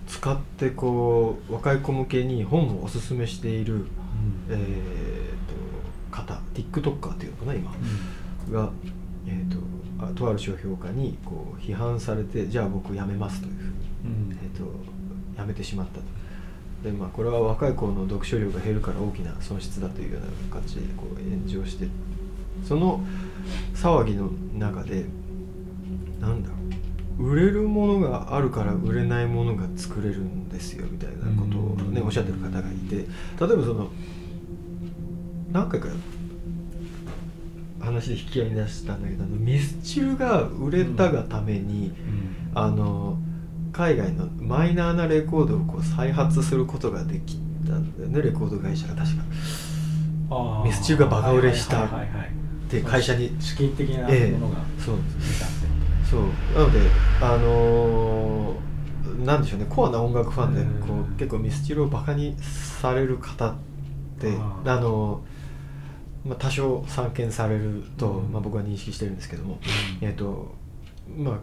[0.08, 3.86] 使ってこう若い子向けに本をおすすめしている、うん。
[4.50, 7.72] えー、と方 TikToker っていうのかな今、
[8.52, 8.72] が、
[9.28, 9.58] えー、と
[10.00, 13.72] あとある書評家にこう批判されてじゃあ僕辞めますというふうに、
[14.06, 14.40] うん。
[14.42, 14.64] えー、と
[15.42, 16.23] 辞めてしまったと。
[16.84, 20.22] でまあ、これは若い子の読書量が減るから大きな損失だというよう
[20.54, 21.88] な形でこう炎上して
[22.68, 23.02] その
[23.74, 25.06] 騒ぎの中で
[26.20, 26.56] なんだろ
[27.20, 32.06] う売れるものがあるから売れないものが作れるんですよみたいなことを、ねうん。
[32.06, 33.06] おっしゃってる方がいて例え
[33.38, 33.90] ばその
[35.54, 35.88] 何回か
[37.80, 42.52] 話で引き合いに出したんだけどあのミスチルが売れたがために、うん。
[42.56, 43.18] あの
[43.74, 48.22] 海外のマイナーなレコードをこう再発することができたんだよね。
[48.22, 49.24] レコード会社が確か。
[50.64, 52.32] ミスチルがバカ売れしたはいはいはいはい
[52.70, 53.36] で会社に。
[53.40, 54.40] 資金的なもええ。
[54.40, 54.98] のがそう。
[55.20, 55.56] 出たって。
[56.10, 56.22] そう。
[56.56, 56.80] なので
[57.22, 59.66] あのーなんでしょうね。
[59.70, 60.88] コアな音楽ファンでうん。
[60.88, 63.56] こう結構ミスチルをバカにされる方っ
[64.20, 68.32] てあのーまあ、多少散見されると、うん。
[68.32, 69.60] まあ、僕は認識してるんですけども、
[70.02, 70.08] うん。
[70.08, 70.56] えっ、と
[71.18, 71.40] まあ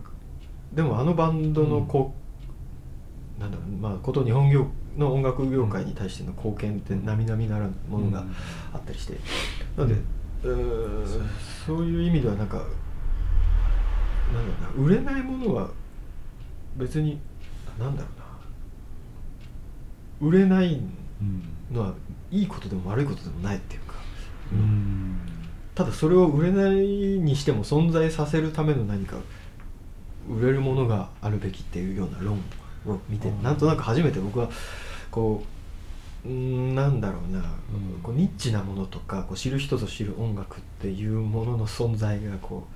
[0.72, 2.14] でもあのバンドのこ
[3.38, 8.24] う、なんだろうまあこと日本業の音楽業界に対しての貢献って並々ならぬものが
[8.72, 9.14] あったりして、
[9.76, 9.94] なので、
[10.44, 11.06] うーん
[11.66, 12.72] そういう意味ではなんかなんだ
[14.66, 15.70] ろうな売れないものは
[16.76, 17.18] 別に
[17.78, 18.26] なんだろうな。
[20.20, 21.94] 売れないうんのは
[22.30, 23.94] いいことでも悪いことでもないっていうか、
[24.52, 25.16] うん。
[25.74, 29.16] ただそれを売れないにしても存在させるための何か
[30.30, 32.38] 売れるものがあるべきっていうような論
[32.86, 33.42] を見てうん。
[33.42, 34.48] なんとなく初めて僕は
[35.10, 35.44] こ
[36.24, 37.42] うなんだろうな、う
[37.98, 38.00] ん。
[38.02, 42.66] こうニッチなものとかこう知る人ぞ知る音楽っていうものの存在がこ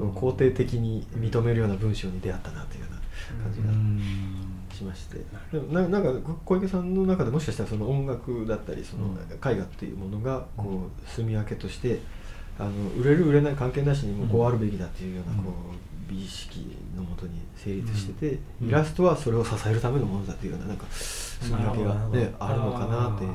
[0.00, 0.10] う、うん。
[0.12, 4.02] 肯定的に認めるような文章に出会ったなというような感じがうん。
[4.72, 5.18] しまして、
[5.52, 9.18] でもななんかこ小池さんの中でもしかしたらその音楽だったりそのうん。
[9.18, 12.00] 絵画っていうものがこう住み分けとして
[12.60, 12.70] あの
[13.00, 18.68] 売れる売れない関係なしにもこうあるべきだっていうようなうんこう美意識のもとに成立してて、うん。
[18.68, 23.28] イラストはそれを支えるためのものだというようななんか住み分けが、ね、あるのかなってあ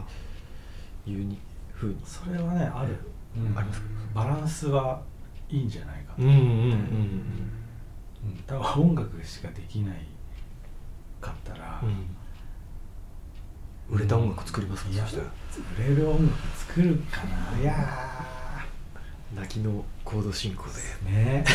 [1.07, 1.37] いうに
[1.73, 1.97] ふうに。
[2.05, 2.95] それはねある、
[3.35, 3.57] うん。
[3.57, 3.81] あります？
[3.81, 5.01] かバランスは
[5.49, 7.51] いいんじゃないかな、うんうんうんうん
[8.47, 10.05] 多分音楽しかできない
[11.21, 12.05] かったら、うん。
[13.95, 15.27] 売れた音楽作りますか、いやそしたら。
[15.85, 17.59] 売れる音楽作るかな。
[17.59, 17.73] いや
[19.33, 20.69] 泣きのコード進行で。
[21.09, 21.45] ーね。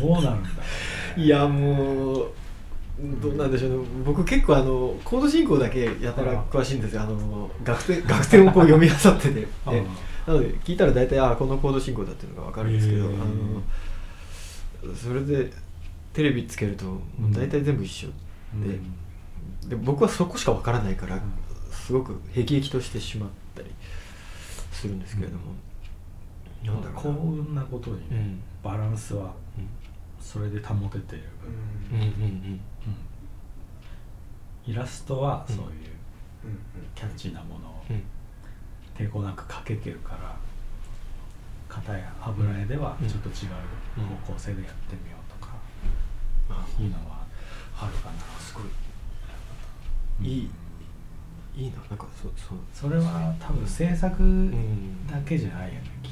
[0.00, 0.54] どうなるんだね。
[1.16, 2.28] いやもう
[3.20, 3.86] どうなんでしょうね。
[4.04, 7.02] 僕結構あのコード進行だけやたら詳しいんですよ。
[7.02, 9.46] あの楽天楽天をこう読み漁ってて。
[10.26, 15.52] なので聞いたら大体あこのコード進行だっていうのが分かるんですけど、あのそれで
[16.12, 18.06] テレビつけると大体全部一緒。
[18.54, 18.78] で,、
[19.68, 21.22] で僕はそこしか分からないから、うん。
[21.72, 23.68] すごく辟易としてしまったり
[24.70, 25.54] するんですけれども、なん
[26.66, 28.42] だろ幸うな運なことにね、うん。
[28.62, 29.34] バランスは
[30.20, 31.24] それで保てている。
[31.90, 32.20] 分、うんうんうん。
[32.26, 32.60] うん。
[34.66, 35.56] イラストはうん。
[35.56, 35.72] そういう
[36.94, 38.02] キャッチーなものをうん。
[38.96, 40.36] 抵抗なく描けてるから
[41.68, 45.54] 片や油絵ではちょっと違う方向性でやってみようとか
[46.50, 47.24] あいうのは
[47.80, 48.14] あるかな。
[48.38, 48.64] すごい。
[50.20, 50.26] うん。
[50.26, 50.50] いい。
[51.56, 51.76] いいな。
[51.88, 55.06] なんかそそうそれは多分制作ん。
[55.06, 56.11] だけじゃないよねきっ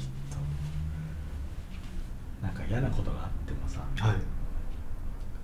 [2.41, 4.15] なんか嫌なことがあってもさはい。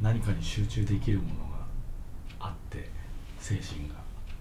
[0.02, 1.58] 何かに集中できるものが
[2.40, 2.90] あって
[3.40, 3.96] 精神が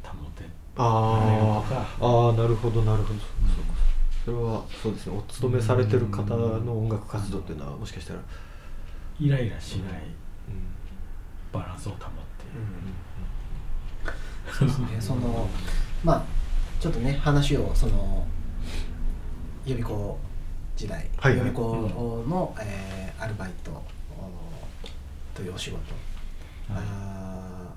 [0.05, 0.45] 保て
[0.77, 2.05] あー。
[2.05, 3.21] あーなるほどなるほど。
[3.21, 3.27] そ
[3.63, 3.75] うか
[4.25, 5.17] それはそうですね。
[5.17, 8.21] お勤めされてる方の音楽活動っていうのはもしかしたら
[9.21, 10.03] イライラしない
[10.49, 10.63] うん。
[11.53, 12.11] バランスを保ってい
[14.05, 14.15] る、
[14.53, 14.89] そうですね。
[15.01, 15.49] その
[16.05, 16.25] まあ
[16.81, 18.27] ちょっとね話をその
[19.65, 20.19] 予備校
[20.77, 21.47] 時代、はいはい。
[21.47, 23.83] 予備校の、えーアルバイトお
[25.35, 25.79] というお仕事、
[26.73, 26.83] はい。
[26.85, 27.73] あ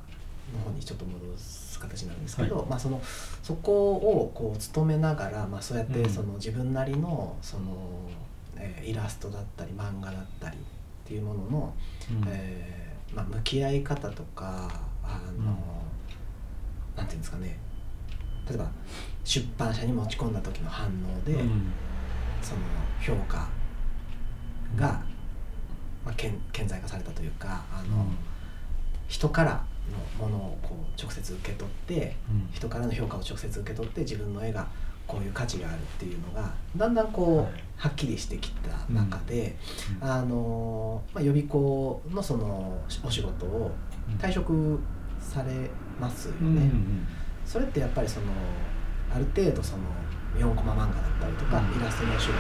[0.54, 2.66] ーの方にちょっと戻す形になるんですけど、はい。
[2.68, 3.02] まあ、その
[3.42, 6.10] そこをこう勤めながら、まあ、そうやってうん。
[6.10, 8.10] その自分なりのその、
[8.58, 10.60] えーイラストだったり漫画だったりっ
[11.06, 11.74] ていうものの、
[12.12, 12.24] うん。
[12.28, 14.70] えーまあ、向き合い方とか
[15.04, 16.98] あの、うん。
[16.98, 17.58] なんていうんですかね。
[18.50, 18.70] 例えば
[19.24, 21.72] 出版社に持ち込んだ時の反応で、うん。
[22.42, 22.62] その
[23.02, 23.48] 評価
[24.76, 25.02] が、
[26.06, 28.06] まあ、顕顕在化されたというかあの、
[29.08, 29.64] 人から
[30.20, 32.50] のものをこう直接受け取ってうん。
[32.54, 34.68] 人からの評価を直接受け取って自分の絵が
[35.08, 37.48] こういう価値があるっていうのがだんだんこう、はい。
[37.78, 39.56] はっきりしてきた中で、
[40.02, 40.12] うん。
[40.12, 43.72] あのまあ、予備校のそのお仕事を
[44.20, 44.80] 退職
[45.20, 46.40] されますよね。
[46.42, 47.08] うんうん。
[47.46, 48.28] それってやっぱりその
[49.14, 49.84] ある程度その
[50.38, 51.82] 4コマ漫画だったりとか、うん。
[51.82, 52.34] イラストのお仕事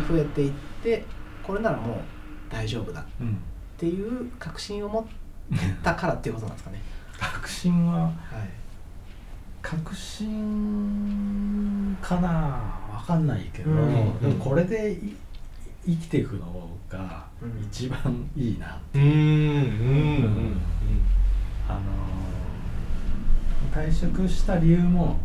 [0.00, 1.04] が増えていって
[1.42, 1.96] これならもう
[2.50, 3.36] 大丈夫だっうん。
[3.76, 5.04] ていう確信を持っ
[5.82, 6.80] たからっていうことなんですかね。
[7.18, 8.12] 確信ははい。
[9.60, 12.28] 確信かな？
[12.92, 14.18] わかんないけど、うん。
[14.20, 15.16] でもこれでい
[15.86, 17.62] 生きていくのがうん。
[17.64, 19.02] 一番いいな、うん。
[19.02, 19.08] うん。
[19.08, 20.56] うん。
[21.68, 21.82] あのー
[23.74, 25.18] 退職した理由も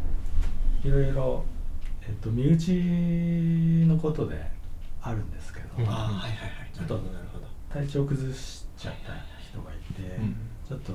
[0.84, 1.46] いろいろ、
[2.08, 4.44] えっと、身内のことで
[5.02, 5.90] あるんですけど、うん。
[5.90, 6.70] ああはいはいはい。
[6.74, 10.36] ちょっとなるほど体調崩しちゃった人がいて、うん。
[10.68, 10.94] ちょっと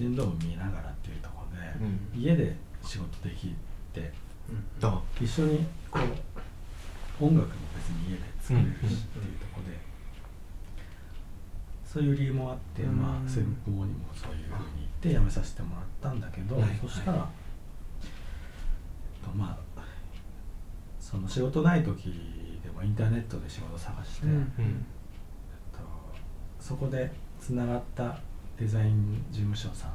[0.00, 2.20] 面倒を見ながらっていうところで、うん。
[2.20, 3.54] 家で仕事でき
[3.92, 4.12] て
[4.48, 4.52] う
[4.84, 4.88] ん。
[4.88, 9.78] あ一緒にこう音楽も別に家で作れるしっていうところで、
[11.86, 12.96] そういう理由もあって、うん。
[13.00, 16.78] まあ専門にもそういうふうに言って辞めさせてもらったんだけど、はい。
[16.82, 17.28] そしたら、は
[18.02, 19.64] えっとまあ
[21.04, 22.06] その仕事ない時
[22.64, 24.32] でもインターネットで仕事探して、うん。
[24.32, 24.46] うんえっ
[25.70, 25.78] と、
[26.58, 28.18] そこでつながった
[28.58, 29.90] デザイン事務所さん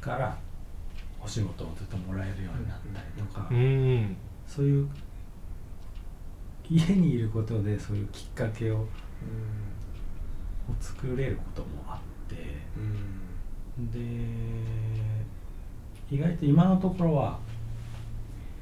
[0.00, 0.36] から
[1.22, 4.16] お仕事をずっともらえるようになったりとか、うん。
[4.44, 4.88] そういう
[6.68, 8.88] 家にいることでそういうきっかけをを
[10.80, 13.90] 作れることもあってうん。
[13.92, 13.98] で
[16.10, 17.38] 意外と今のところは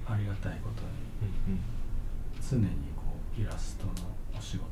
[0.06, 0.88] ありがたいことに
[2.40, 3.02] 常にこ
[3.36, 3.92] うイラストの
[4.36, 4.64] お仕事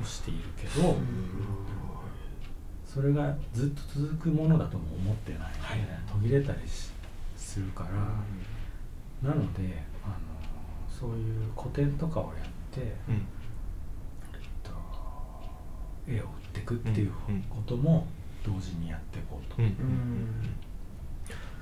[0.00, 0.96] をしているけど、
[2.84, 5.78] それがずっと続くものだとも思ってないので、はい。
[6.12, 6.90] 途切れたりし
[7.36, 7.90] するから、
[9.28, 10.14] なのであの
[10.88, 12.34] そういう個展とかをやっ
[12.70, 13.14] て、うん。
[13.14, 13.18] え
[14.36, 14.70] っと、
[16.06, 17.12] 絵を売っていくっていう
[17.48, 18.06] ことも
[18.44, 19.56] 同時にやっていこうと。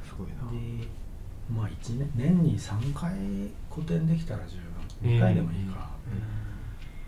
[0.04, 0.50] すごいな。
[0.50, 0.88] で
[1.54, 3.12] まあ1年年に3回
[3.68, 4.64] 個展できたら十分。
[5.02, 5.90] 2回でもいいか、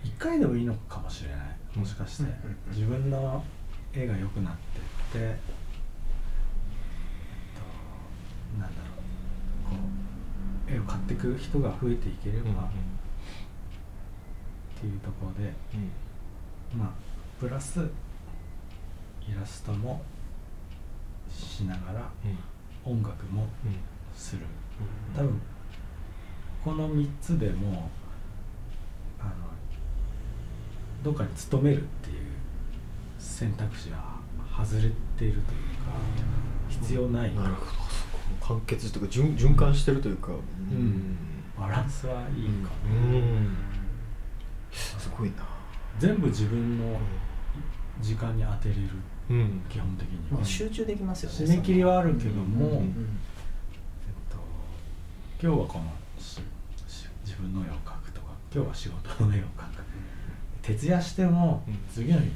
[0.05, 1.79] 1回でもいいのかもしれない。
[1.79, 2.29] もしかして、うん。
[2.29, 3.45] うんうん自分の
[3.93, 5.37] 絵が良くなってって、えっ
[8.57, 8.87] と、なんだろ
[9.67, 9.71] う。
[9.71, 9.77] こ
[10.69, 12.71] う絵を買ってく人が増えていければ、
[14.77, 15.53] っていうところで
[16.75, 16.89] まあ
[17.39, 17.81] プラス
[19.21, 20.03] イラストも
[21.31, 22.11] しながら
[22.85, 23.47] 音楽も
[24.15, 24.43] する。
[25.17, 25.41] 多分
[26.65, 27.91] この3つでも
[29.19, 29.31] あの
[31.03, 32.17] どっかに勤めるっていう
[33.19, 34.17] 選択肢は
[34.57, 35.43] 外れているというか
[36.69, 37.35] 必要ない。
[37.35, 37.73] なるほど。
[38.47, 41.17] 完結というか循循環してるというかうん。
[41.59, 43.57] バランスはいいかな、うん。
[44.73, 45.45] すごいな。
[45.99, 46.99] 全部自分の
[48.01, 48.81] 時間に当てれる。
[49.31, 49.63] うん。
[49.69, 51.55] 基本的にまはあ集中できますよね。
[51.55, 53.19] 締め切りはあるけども、うん
[55.43, 55.85] 今日はこの
[56.19, 59.83] 自分の絵を描くとか今日は仕事の絵を描く
[60.63, 61.79] 徹夜してもうん。
[61.93, 62.31] 次の日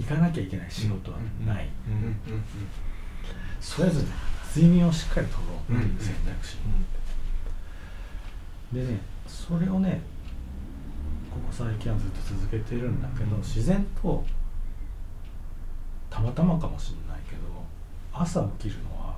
[0.00, 1.16] 行かなきゃいけない仕事は
[1.46, 2.14] ない、うん。
[2.26, 2.30] と
[3.78, 4.08] りあえずね
[4.54, 6.58] 睡眠をしっかりとろうっていう選択肢、
[8.74, 10.02] でねそれをね
[11.30, 13.40] ここ最近はずっと続けてるんだけど、うん。
[13.40, 14.22] 自然と
[16.10, 17.40] たまたまかもしれないけど
[18.12, 19.16] 朝起きるのは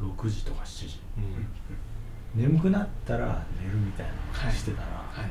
[0.00, 0.98] 6時とか7時
[2.36, 4.12] 眠くなったら寝るみたいな
[4.44, 5.30] のをしてたら、はい。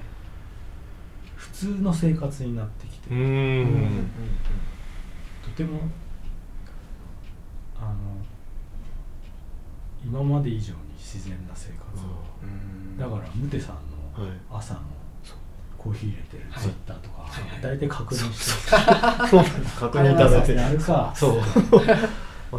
[1.35, 3.17] 普通の生活になってきて、うん。
[3.17, 3.21] う
[3.63, 4.09] ん。
[5.43, 5.79] とても
[7.79, 7.93] あの
[10.03, 12.25] 今まで以上に自然な生活を、
[12.99, 14.37] だからムテさんのはい。
[14.51, 14.79] 朝の
[15.77, 16.63] コーヒー入れてるはい。
[16.63, 18.71] ツイッターとか、はいはい大体確認して
[19.79, 21.41] 確認いただいてあれかそう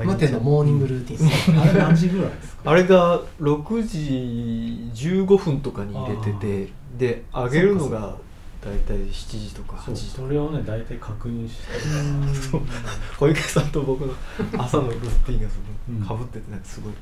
[0.05, 1.29] ムテのモーニングルーティン。
[1.29, 2.71] ですねあれ何時ぐらいですか？
[2.71, 8.17] あれが6時15分とかに入れててで上げるのが
[8.61, 10.27] 大体7時とか8そう時とか。
[10.27, 11.63] それをね大体確認して。
[13.19, 14.15] 小池さんと僕の
[14.59, 15.57] 朝のルーティンがそ
[15.89, 16.93] うんのかぶっててなんかすごい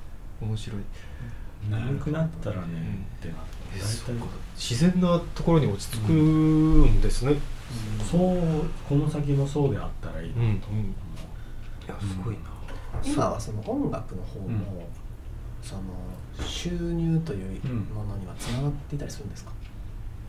[0.43, 0.81] 面白い。
[1.71, 2.77] 眠くなったらね、うん。
[2.77, 2.77] っ
[3.23, 3.55] てなって。
[3.75, 7.35] え大体自然なところに落ち着くんですね、
[8.09, 8.39] そう
[8.89, 10.85] この先もそうであったらいいなと思う、うんうん。
[10.85, 10.85] い
[11.89, 12.41] やすごいな、
[13.03, 14.65] 今はその音楽の方も、うん
[15.63, 15.83] その
[16.47, 17.65] 収入という
[17.95, 19.53] ものにはつながっていたりするんですか、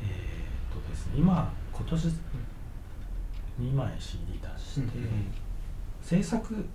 [0.02, 2.08] えーっとですね今今年
[3.60, 5.34] 2枚 CD 出して、うん
[6.02, 6.66] 制作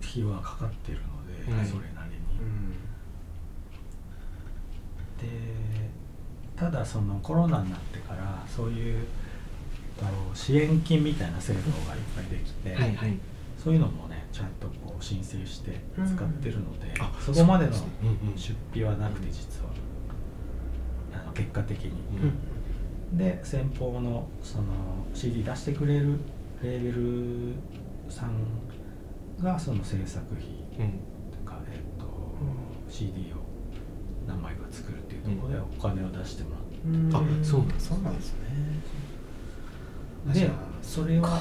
[0.00, 2.78] 費はかかってるので、うんそれなりに、
[5.18, 5.26] で
[6.54, 9.06] ただそのコロナになってからそういう
[9.98, 13.18] と支援金みたいな制度がいっぱいできて、はいはい。
[13.62, 17.72] そういうのもねちゃんとこう申請して使ってるので、あそこまでの
[18.36, 19.70] 出費はなくて実は。
[21.12, 21.92] あの結果的に、
[23.12, 24.64] で先方のその
[25.12, 26.18] CD 出してくれる
[26.62, 27.54] レーベル
[28.08, 28.32] さん
[29.42, 30.46] がその制作費
[30.78, 31.00] うん。
[31.30, 32.06] とか、えっと
[32.90, 33.36] CD を
[34.26, 37.16] 何枚か作るっていうところでお金を出してもらって。
[37.16, 38.38] あそうなんですそうなんですね。
[40.32, 40.52] でじゃあ。
[40.82, 41.40] それは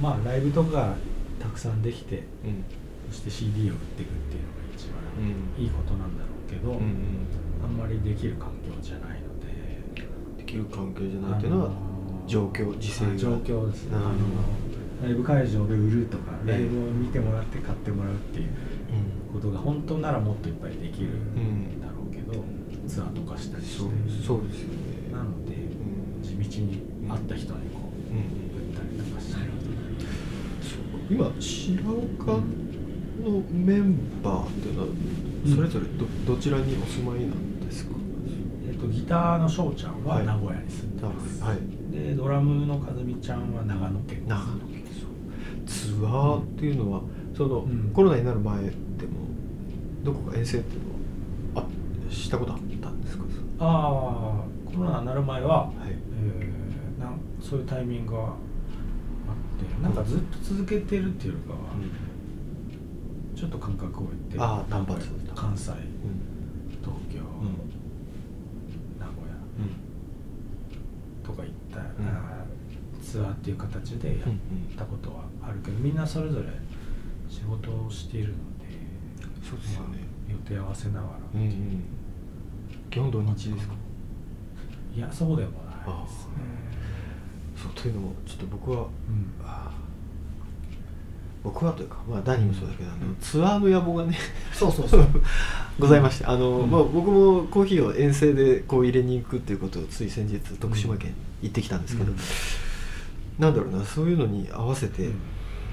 [0.00, 0.94] まあライブとか
[1.42, 2.64] たくさんできてうん。
[3.10, 5.62] そして CD を売っていくっていうのが一番うん。
[5.62, 7.26] いいことなんだろうけど、うん
[7.62, 9.46] あんまりできる環境じゃないので。
[9.46, 11.70] うんできる環境じゃないっていうのは
[12.26, 14.02] 状況時勢状況ですね、うん。
[14.02, 14.14] あの
[15.02, 18.48] ライブ会場で売るとかライブを見てもらって買ってもらうっていう
[19.32, 21.80] ことが本当ならもっといっぱいできるん。
[21.80, 22.44] だろうけど、
[22.86, 23.78] ツアーとかしたりして。
[23.78, 23.88] そう
[24.26, 25.12] そうですよね。
[25.12, 26.22] なのでうん。
[26.22, 29.52] 地道に会った人にこううん売ったりとかしてる
[31.12, 37.92] 今白岡のメンバーっていうのはうんそれぞれど,、どちらにお住まいなんですか？
[38.66, 40.26] えっと、ギターの翔ちゃんははい。
[40.26, 41.58] 名古屋に住んでます、はい。
[41.92, 44.24] でドラムの和美ちゃんは長野県。
[44.26, 44.82] 長野県
[45.66, 47.02] ツアーっていうのは
[47.36, 47.90] その、うん。
[47.92, 48.72] コロナになる前でも
[50.02, 50.82] どこか遠征っていう
[51.54, 53.24] のはあしたことあったんですか？
[53.60, 55.90] ああコロナになる前は、はい。
[55.90, 58.41] えーなんそういうタイミングがあって
[59.82, 61.58] なんかずっと続けてるっていうよりかは、
[63.34, 65.76] ちょっと間隔を置いてあー単発関西うん。
[66.80, 67.58] 東京、うん。
[69.00, 71.24] 名古屋うん。
[71.24, 71.80] とか行った、
[73.02, 74.28] ツアーっていう形でやっ
[74.76, 76.46] たことはあるけど、みんなそれぞれ
[77.28, 78.42] 仕事をしているので
[79.48, 79.86] そうですよね。
[79.88, 81.84] まあ予定合わせながら、うんうん。
[82.90, 83.74] 基本土日ですか？
[84.94, 86.32] いやそうでもないですね
[87.82, 89.32] そうというのもちょっと僕はうん。
[91.42, 94.16] 僕はというか、まあ、ダニもそうだけど、あのツアーの野望がね
[94.52, 95.06] そうそうそう。
[95.80, 96.70] ございましてあの、うん。
[96.70, 101.10] まあ、僕もコーヒーを遠征でこう入れに行くっていうことをつい先日徳島県
[101.42, 102.18] に行ってきたんですけど、うん。
[103.40, 105.12] なんだろうなそういうのに合わせて、う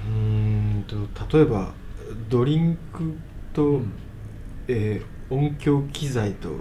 [0.08, 1.72] うんと例えば
[2.28, 3.14] ドリンク
[3.52, 3.92] と、うん。
[4.66, 6.58] えー音響機材とうん。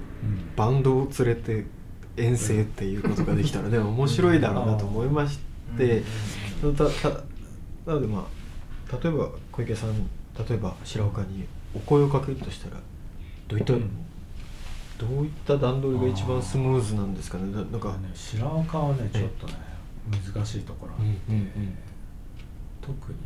[0.55, 1.65] バンドを連れて
[2.19, 5.39] 遠征っていうことができたらね面白いだろうなと思いまし
[5.77, 6.03] て、
[6.61, 7.09] たた
[7.85, 8.27] なのでま
[8.91, 9.93] あ例えば小池さん
[10.47, 11.45] 例えば白岡に
[11.75, 12.77] お声をかけるとしたら
[13.47, 13.89] どういった、うん。
[14.97, 17.45] どういった段取りが一番スムーズなんですかね？
[17.53, 19.53] ななんか、ね白岡はねちょっとね
[20.35, 21.35] 難しいところあって、うん。
[21.35, 21.41] うん。
[21.41, 21.77] うん。
[22.81, 23.17] 特に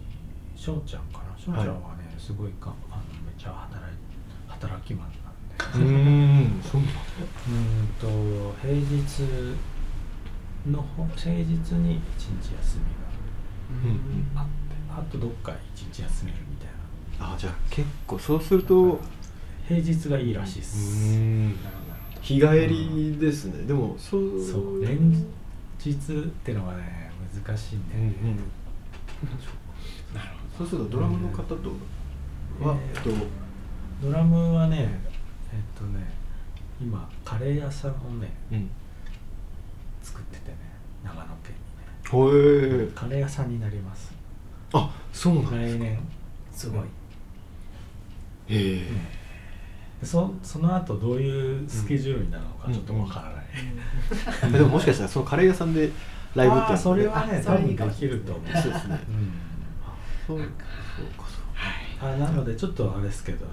[0.55, 1.35] 翔ちゃんかな？
[1.37, 3.95] 翔ちゃんはね、すごいかあのめっちゃ働い
[4.47, 5.93] 働きマンうなんで。
[5.93, 6.61] ーん。
[6.61, 6.81] そう。
[6.81, 6.91] なん
[8.61, 8.79] 平日
[10.69, 14.51] のほ平日に一日休みうんがあって
[14.89, 16.67] あとどっか一日休めるみたい
[17.19, 17.33] な。
[17.33, 18.99] あじゃあ結構そうすると
[19.67, 21.17] 平日がいいらしいっうす
[22.21, 23.65] 日帰りですね。
[23.65, 25.11] でもそうそう連
[25.79, 25.95] 日っ
[26.43, 27.11] てのがね
[27.45, 28.13] 難しいんだよね、
[30.13, 30.27] なる
[30.57, 30.67] そう。
[30.67, 31.55] するとドラムの方と
[32.61, 33.09] は、えーえっと
[34.07, 34.77] ドラムはね
[35.51, 36.13] えっとね
[36.81, 38.69] 今カレー屋さんをねうん。
[40.01, 40.57] 作っててね
[41.03, 42.91] 長野県にね。
[42.93, 44.13] カレー屋さんになります。
[44.73, 45.99] あそうなんだ来年
[46.51, 46.81] すごい。
[46.81, 46.85] へ
[48.47, 48.79] え。
[50.01, 55.89] でそその後どういうスケジュールになるのかちょっとわからない、 でももしかしたらそのカレー屋さんで
[56.35, 58.61] ライブってそれはね多分できると思う。
[58.61, 58.99] そうですね。
[59.07, 59.33] うん。
[60.27, 61.25] そうそうか。
[61.29, 63.45] そうあなのでちょっとあれですけど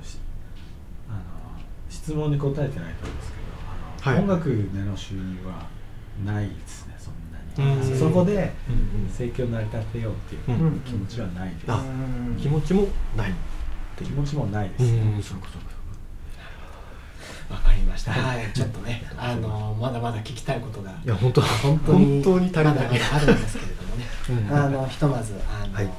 [2.03, 4.23] 質問に答えてないと思うんですけどはい。
[4.23, 5.67] 音楽での収入は
[6.25, 7.81] ないですねそんなうん。
[7.81, 8.53] にそこで
[9.13, 10.81] 生計を成り立てようっていううん。
[10.81, 11.85] 気持ちはないです、あ
[12.41, 12.87] 気持ちも
[13.17, 13.35] ない。
[13.99, 15.23] 気持ちもないです、うん。
[15.23, 15.71] そうかそうか
[17.51, 18.13] わかりました。
[18.13, 20.91] はい、ちょっとね、 あのまだまだ聞きたいことが。
[20.91, 22.65] いや本当本当に本当に足りない。
[22.65, 24.07] まだまだあるんですけれどもね。
[24.31, 24.57] うん。
[24.57, 25.87] あのひとまずあの、はい。
[25.87, 25.93] こ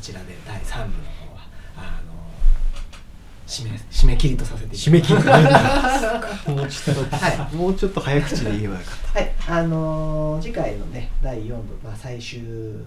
[0.00, 1.40] ちらで第三部の方は
[1.78, 2.12] あの
[3.46, 7.54] 締め締め切りとさせて締め切りもうちょっと、はい。
[7.54, 12.86] もうちょっと早口で言えばよかっはい、あのー次回のね第4部、まあ、最終部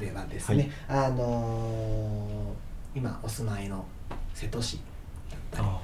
[0.00, 3.84] ではですね、あのー今お住まいの
[4.34, 4.78] 瀬戸市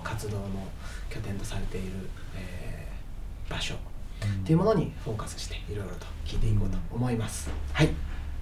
[0.03, 0.45] 活動の
[1.11, 3.75] 拠点とされている、えー場所
[4.23, 4.31] うん。
[4.43, 7.51] っていうものにフォーカスしていろいろと聞いていこうと思います。
[7.73, 7.93] はい、で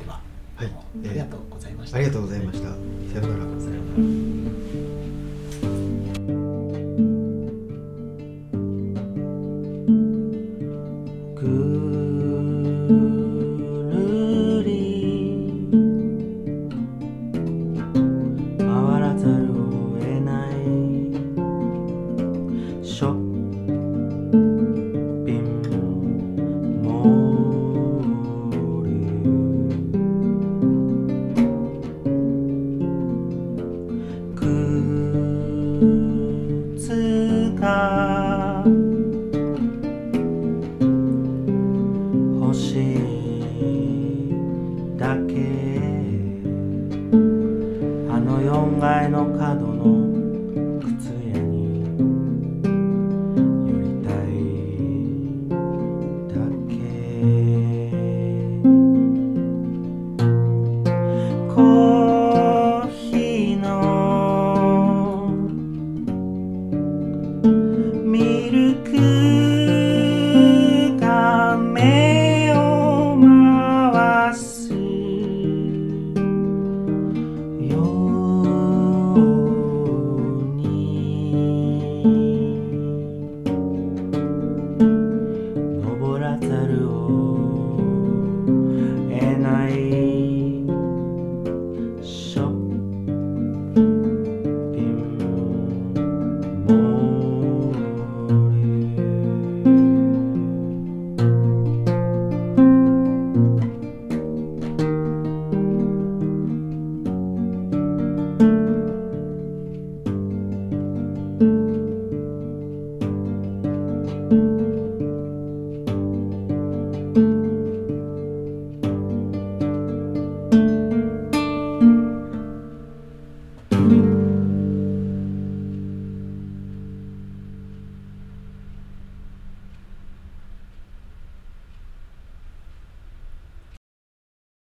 [0.07, 0.21] は、
[0.57, 0.67] はい。
[0.67, 1.93] ありがとうございました。
[1.93, 2.69] たありがとうございました。
[2.69, 2.81] さよう
[3.15, 3.23] なら。
[3.23, 4.95] さようなら